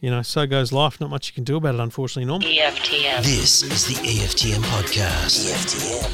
[0.00, 1.00] you know, so goes life.
[1.00, 2.42] Not much you can do about it, unfortunately, Norm.
[2.42, 3.22] EFTM.
[3.22, 5.50] This is the EFTM podcast.
[5.50, 6.10] EFTM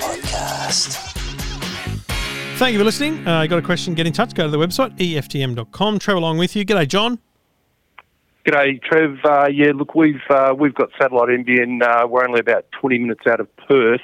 [0.00, 1.14] podcast.
[2.58, 3.26] Thank you for listening.
[3.26, 3.94] Uh, you got a question?
[3.94, 4.34] Get in touch.
[4.34, 5.98] Go to the website eftm.com.
[5.98, 6.64] Trevor Long with you.
[6.64, 7.18] G'day, John.
[8.48, 9.18] G'day, Trev.
[9.26, 11.82] Uh, yeah, look, we've uh, we've got satellite NBN.
[11.82, 14.00] Uh, we're only about 20 minutes out of Perth,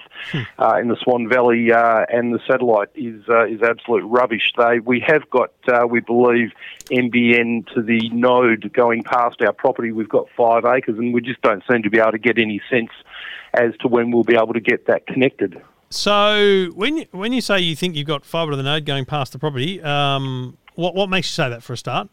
[0.58, 4.52] uh, in the Swan Valley, uh, and the satellite is uh, is absolute rubbish.
[4.58, 6.50] They we have got, uh, we believe,
[6.90, 9.92] NBN to the node going past our property.
[9.92, 12.60] We've got five acres, and we just don't seem to be able to get any
[12.68, 12.90] sense
[13.54, 15.62] as to when we'll be able to get that connected.
[15.88, 19.06] So when you, when you say you think you've got fibre to the node going
[19.06, 22.10] past the property, um, what what makes you say that for a start?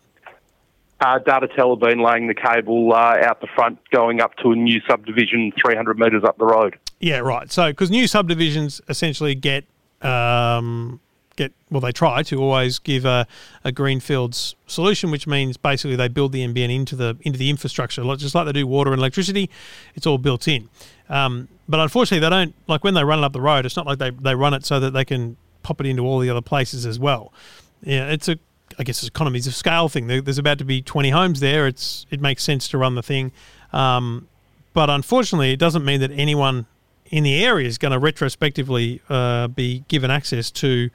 [1.02, 4.56] Uh, Datatel have been laying the cable uh, out the front, going up to a
[4.56, 6.78] new subdivision 300 metres up the road.
[6.99, 7.52] Yeah, right.
[7.52, 9.66] So because new subdivisions essentially get
[10.04, 10.99] um,
[11.36, 13.26] get well, they try to always give a,
[13.64, 18.04] a greenfields solution, which means basically they build the NBN into the into the infrastructure,
[18.16, 19.49] just like they do water and electricity.
[19.95, 20.70] It's all built in.
[21.10, 23.66] Um, but unfortunately, they don't like when they run it up the road.
[23.66, 26.20] It's not like they they run it so that they can pop it into all
[26.20, 27.34] the other places as well.
[27.82, 28.38] Yeah, it's a
[28.82, 30.07] I guess economies of scale thing.
[30.07, 31.67] There, there's about to be 20 homes there.
[31.67, 33.32] It's it makes sense to run the thing.
[33.71, 34.27] Um,
[34.73, 36.65] but unfortunately, it doesn't mean that anyone
[37.05, 40.89] in the area is going to retrospectively uh, be given access to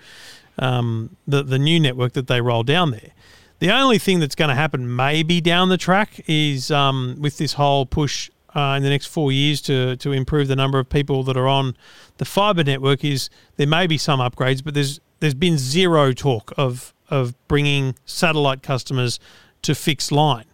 [0.58, 3.12] um, the the new network that they roll down there.
[3.60, 7.52] The only thing that's going to happen maybe down the track is um, with this
[7.52, 11.22] whole push uh, in the next four years to to improve the number of people
[11.22, 11.76] that are on
[12.16, 16.52] the fibre network is there may be some upgrades, but there's there's been zero talk
[16.56, 19.18] of of bringing satellite customers
[19.62, 20.44] to fixed line.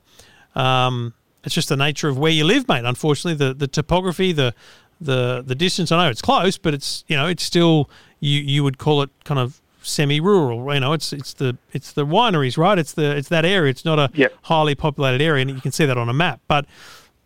[0.54, 2.84] Um, it's just the nature of where you live, mate.
[2.84, 4.54] Unfortunately, the the topography, the
[5.00, 5.90] the the distance.
[5.90, 7.90] I know it's close, but it's you know it's still
[8.20, 10.72] you you would call it kind of semi-rural.
[10.74, 12.78] You know, it's it's the it's the wineries, right?
[12.78, 13.70] It's the it's that area.
[13.70, 14.32] It's not a Yep.
[14.42, 16.40] highly populated area, and you can see that on a map.
[16.46, 16.66] But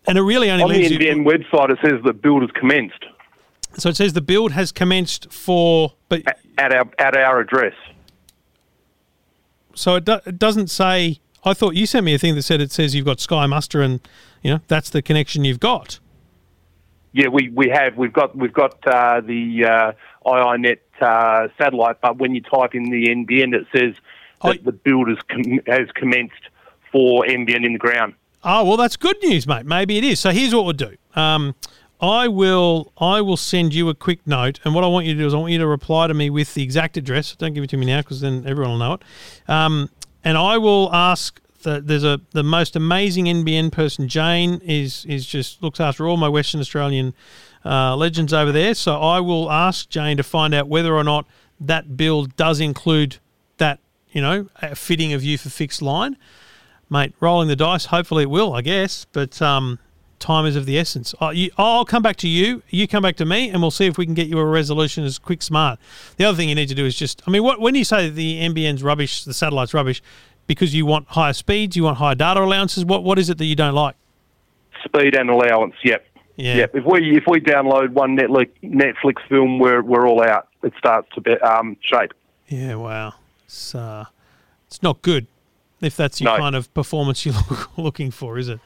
[0.06, 0.98] and it really only On the leaves you.
[0.98, 3.04] Website, it says the build has commenced
[3.76, 6.22] So it says the build has commenced for, but
[6.56, 7.74] at our at our address.
[9.76, 11.20] So it, do, it doesn't say.
[11.44, 13.80] I thought you sent me a thing that said it says you've got Sky Muster,
[13.80, 14.00] and
[14.42, 16.00] you know that's the connection you've got.
[17.12, 17.96] Yeah, we, we have.
[17.96, 19.92] We've got we've got uh, the uh,
[20.28, 23.94] IINet uh, satellite, but when you type in the NBN, it says
[24.42, 26.34] that the build has, com- has commenced
[26.90, 28.14] for NBN in the ground.
[28.42, 29.66] Oh well, that's good news, mate.
[29.66, 30.20] Maybe it is.
[30.20, 30.96] So here's what we'll do.
[31.14, 31.54] Um,
[32.00, 35.18] I will I will send you a quick note, and what I want you to
[35.18, 37.34] do is I want you to reply to me with the exact address.
[37.34, 39.02] Don't give it to me now because then everyone will know it.
[39.48, 39.90] Um,
[40.24, 41.40] and I will ask.
[41.62, 44.08] The, there's a the most amazing NBN person.
[44.08, 47.14] Jane is is just looks after all my Western Australian
[47.64, 48.74] uh, legends over there.
[48.74, 51.26] So I will ask Jane to find out whether or not
[51.58, 53.16] that bill does include
[53.56, 53.80] that
[54.12, 56.16] you know fitting of you for fixed line
[56.90, 57.86] mate, rolling the dice.
[57.86, 59.06] Hopefully it will, I guess.
[59.12, 59.78] But um,
[60.18, 61.14] time is of the essence.
[61.20, 62.62] I, you, I'll come back to you.
[62.70, 65.04] You come back to me, and we'll see if we can get you a resolution
[65.04, 65.78] as quick smart.
[66.16, 68.08] The other thing you need to do is just, I mean, what, when you say
[68.08, 70.02] the NBN's rubbish, the satellite's rubbish,
[70.46, 72.84] because you want higher speeds, you want higher data allowances.
[72.84, 73.96] What what is it that you don't like?
[74.84, 75.74] Speed and allowance.
[75.82, 76.06] Yep.
[76.36, 76.56] Yeah.
[76.56, 76.74] Yep.
[76.76, 80.48] If we if we download one Netflix Netflix film, we're we're all out.
[80.62, 82.12] It starts to be, um, shape.
[82.48, 83.14] Yeah, wow.
[83.46, 84.04] It's uh,
[84.68, 85.26] it's not good
[85.80, 86.38] if that's your No.
[86.38, 87.34] kind of performance you're
[87.76, 88.60] looking for, is it?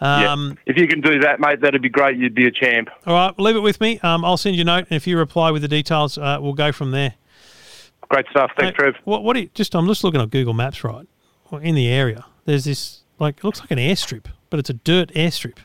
[0.00, 0.32] Yeah.
[0.32, 2.16] Um, If you can do that, mate, that'd be great.
[2.16, 2.88] You'd be a champ.
[3.06, 3.98] All right, leave it with me.
[4.00, 6.52] Um, I'll send you a note, and if you reply with the details, uh, we'll
[6.52, 7.14] go from there.
[8.08, 8.50] Great stuff.
[8.58, 8.94] Thanks, Trev.
[9.04, 9.22] What?
[9.22, 9.34] What?
[9.34, 11.06] Do you, just I'm just looking at Google Maps, right?
[11.50, 14.74] Well, In the area, there's this like it looks like an airstrip, but it's a
[14.74, 15.58] dirt airstrip.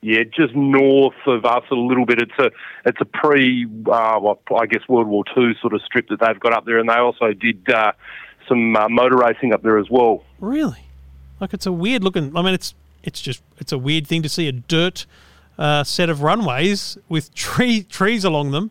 [0.00, 2.20] Yeah, just north of us a little bit.
[2.20, 2.50] It's a
[2.84, 6.38] it's a pre, uh, well, I guess World War Two sort of strip that they've
[6.38, 7.92] got up there, and they also did uh,
[8.46, 10.22] some uh, motor racing up there as well.
[10.40, 10.84] Really?
[11.40, 12.36] Like it's a weird looking.
[12.36, 15.06] I mean, it's it's just it's a weird thing to see a dirt
[15.58, 18.70] uh, set of runways with tree trees along them.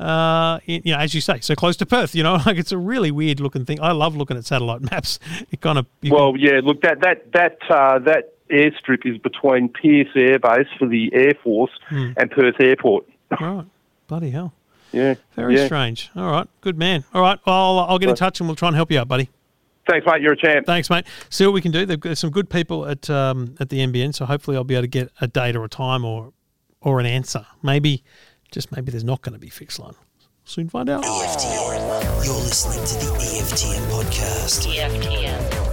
[0.00, 2.14] Uh, in- you know, as you say, so close to Perth.
[2.14, 3.80] You know, like it's a really weird looking thing.
[3.80, 5.18] I love looking at satellite maps.
[5.50, 10.08] It kind of Well, yeah, look that that that uh, that airstrip is between Pearce
[10.16, 12.12] Air Base for the Air Force Hmm.
[12.16, 13.06] and Perth Airport.
[13.40, 13.64] right,
[14.08, 14.52] bloody hell.
[14.92, 15.66] Yeah, Very yeah.
[15.66, 16.10] strange.
[16.14, 17.04] All right, good man.
[17.12, 19.08] All right, well, I'll, I'll get in touch and we'll try and help you out,
[19.08, 19.28] buddy.
[19.86, 20.22] Thanks, mate.
[20.22, 20.66] You're a champ.
[20.66, 21.06] Thanks, mate.
[21.30, 21.84] See what we can do.
[21.84, 24.84] They've got some good people at um, at the NBN, so hopefully I'll be able
[24.84, 26.32] to get a date or a time or
[26.80, 27.46] or an answer.
[27.62, 28.02] Maybe,
[28.50, 29.94] just maybe there's not going to be fixed line.
[30.44, 31.04] Soon find out.
[31.04, 32.24] EFTM.
[32.24, 34.66] You're listening to the E EFTM podcast.
[34.66, 35.63] EFTM.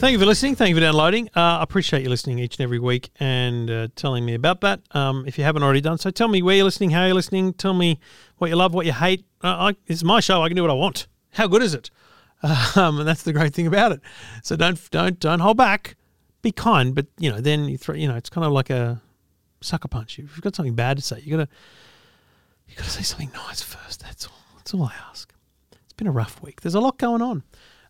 [0.00, 0.56] Thank you for listening.
[0.56, 1.28] Thank you for downloading.
[1.36, 4.80] Uh, I appreciate you listening each and every week and uh, telling me about that.
[4.92, 7.52] Um, if you haven't already done so, tell me where you're listening, how you're listening.
[7.52, 8.00] Tell me
[8.38, 9.26] what you love, what you hate.
[9.44, 10.40] Uh, I, it's my show.
[10.40, 11.06] I can do what I want.
[11.32, 11.90] How good is it?
[12.76, 14.00] Um, and that's the great thing about it.
[14.42, 15.96] So don't don't don't hold back.
[16.40, 17.94] Be kind, but you know then you throw.
[17.94, 19.02] You know it's kind of like a
[19.60, 20.18] sucker punch.
[20.18, 21.48] If you've got something bad to say, you gotta
[22.66, 24.00] you gotta say something nice first.
[24.00, 24.40] That's all.
[24.56, 25.30] That's all I ask.
[25.84, 26.62] It's been a rough week.
[26.62, 27.42] There's a lot going on.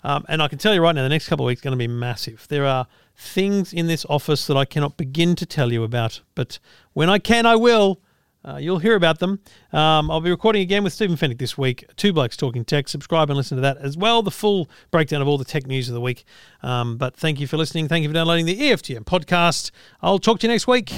[0.03, 1.79] Um, and I can tell you right now, the next couple of weeks going to
[1.79, 2.47] be massive.
[2.49, 2.87] There are
[3.17, 6.59] things in this office that I cannot begin to tell you about, but
[6.93, 8.01] when I can, I will.
[8.43, 9.39] Uh, you'll hear about them.
[9.71, 11.85] Um, I'll be recording again with Stephen Fenech this week.
[11.97, 12.89] Two Blokes Talking Tech.
[12.89, 14.23] Subscribe and listen to that as well.
[14.23, 16.25] The full breakdown of all the tech news of the week.
[16.63, 17.87] Um, but thank you for listening.
[17.87, 19.73] Thank you for downloading the EFTM podcast.
[20.01, 20.91] I'll talk to you next week.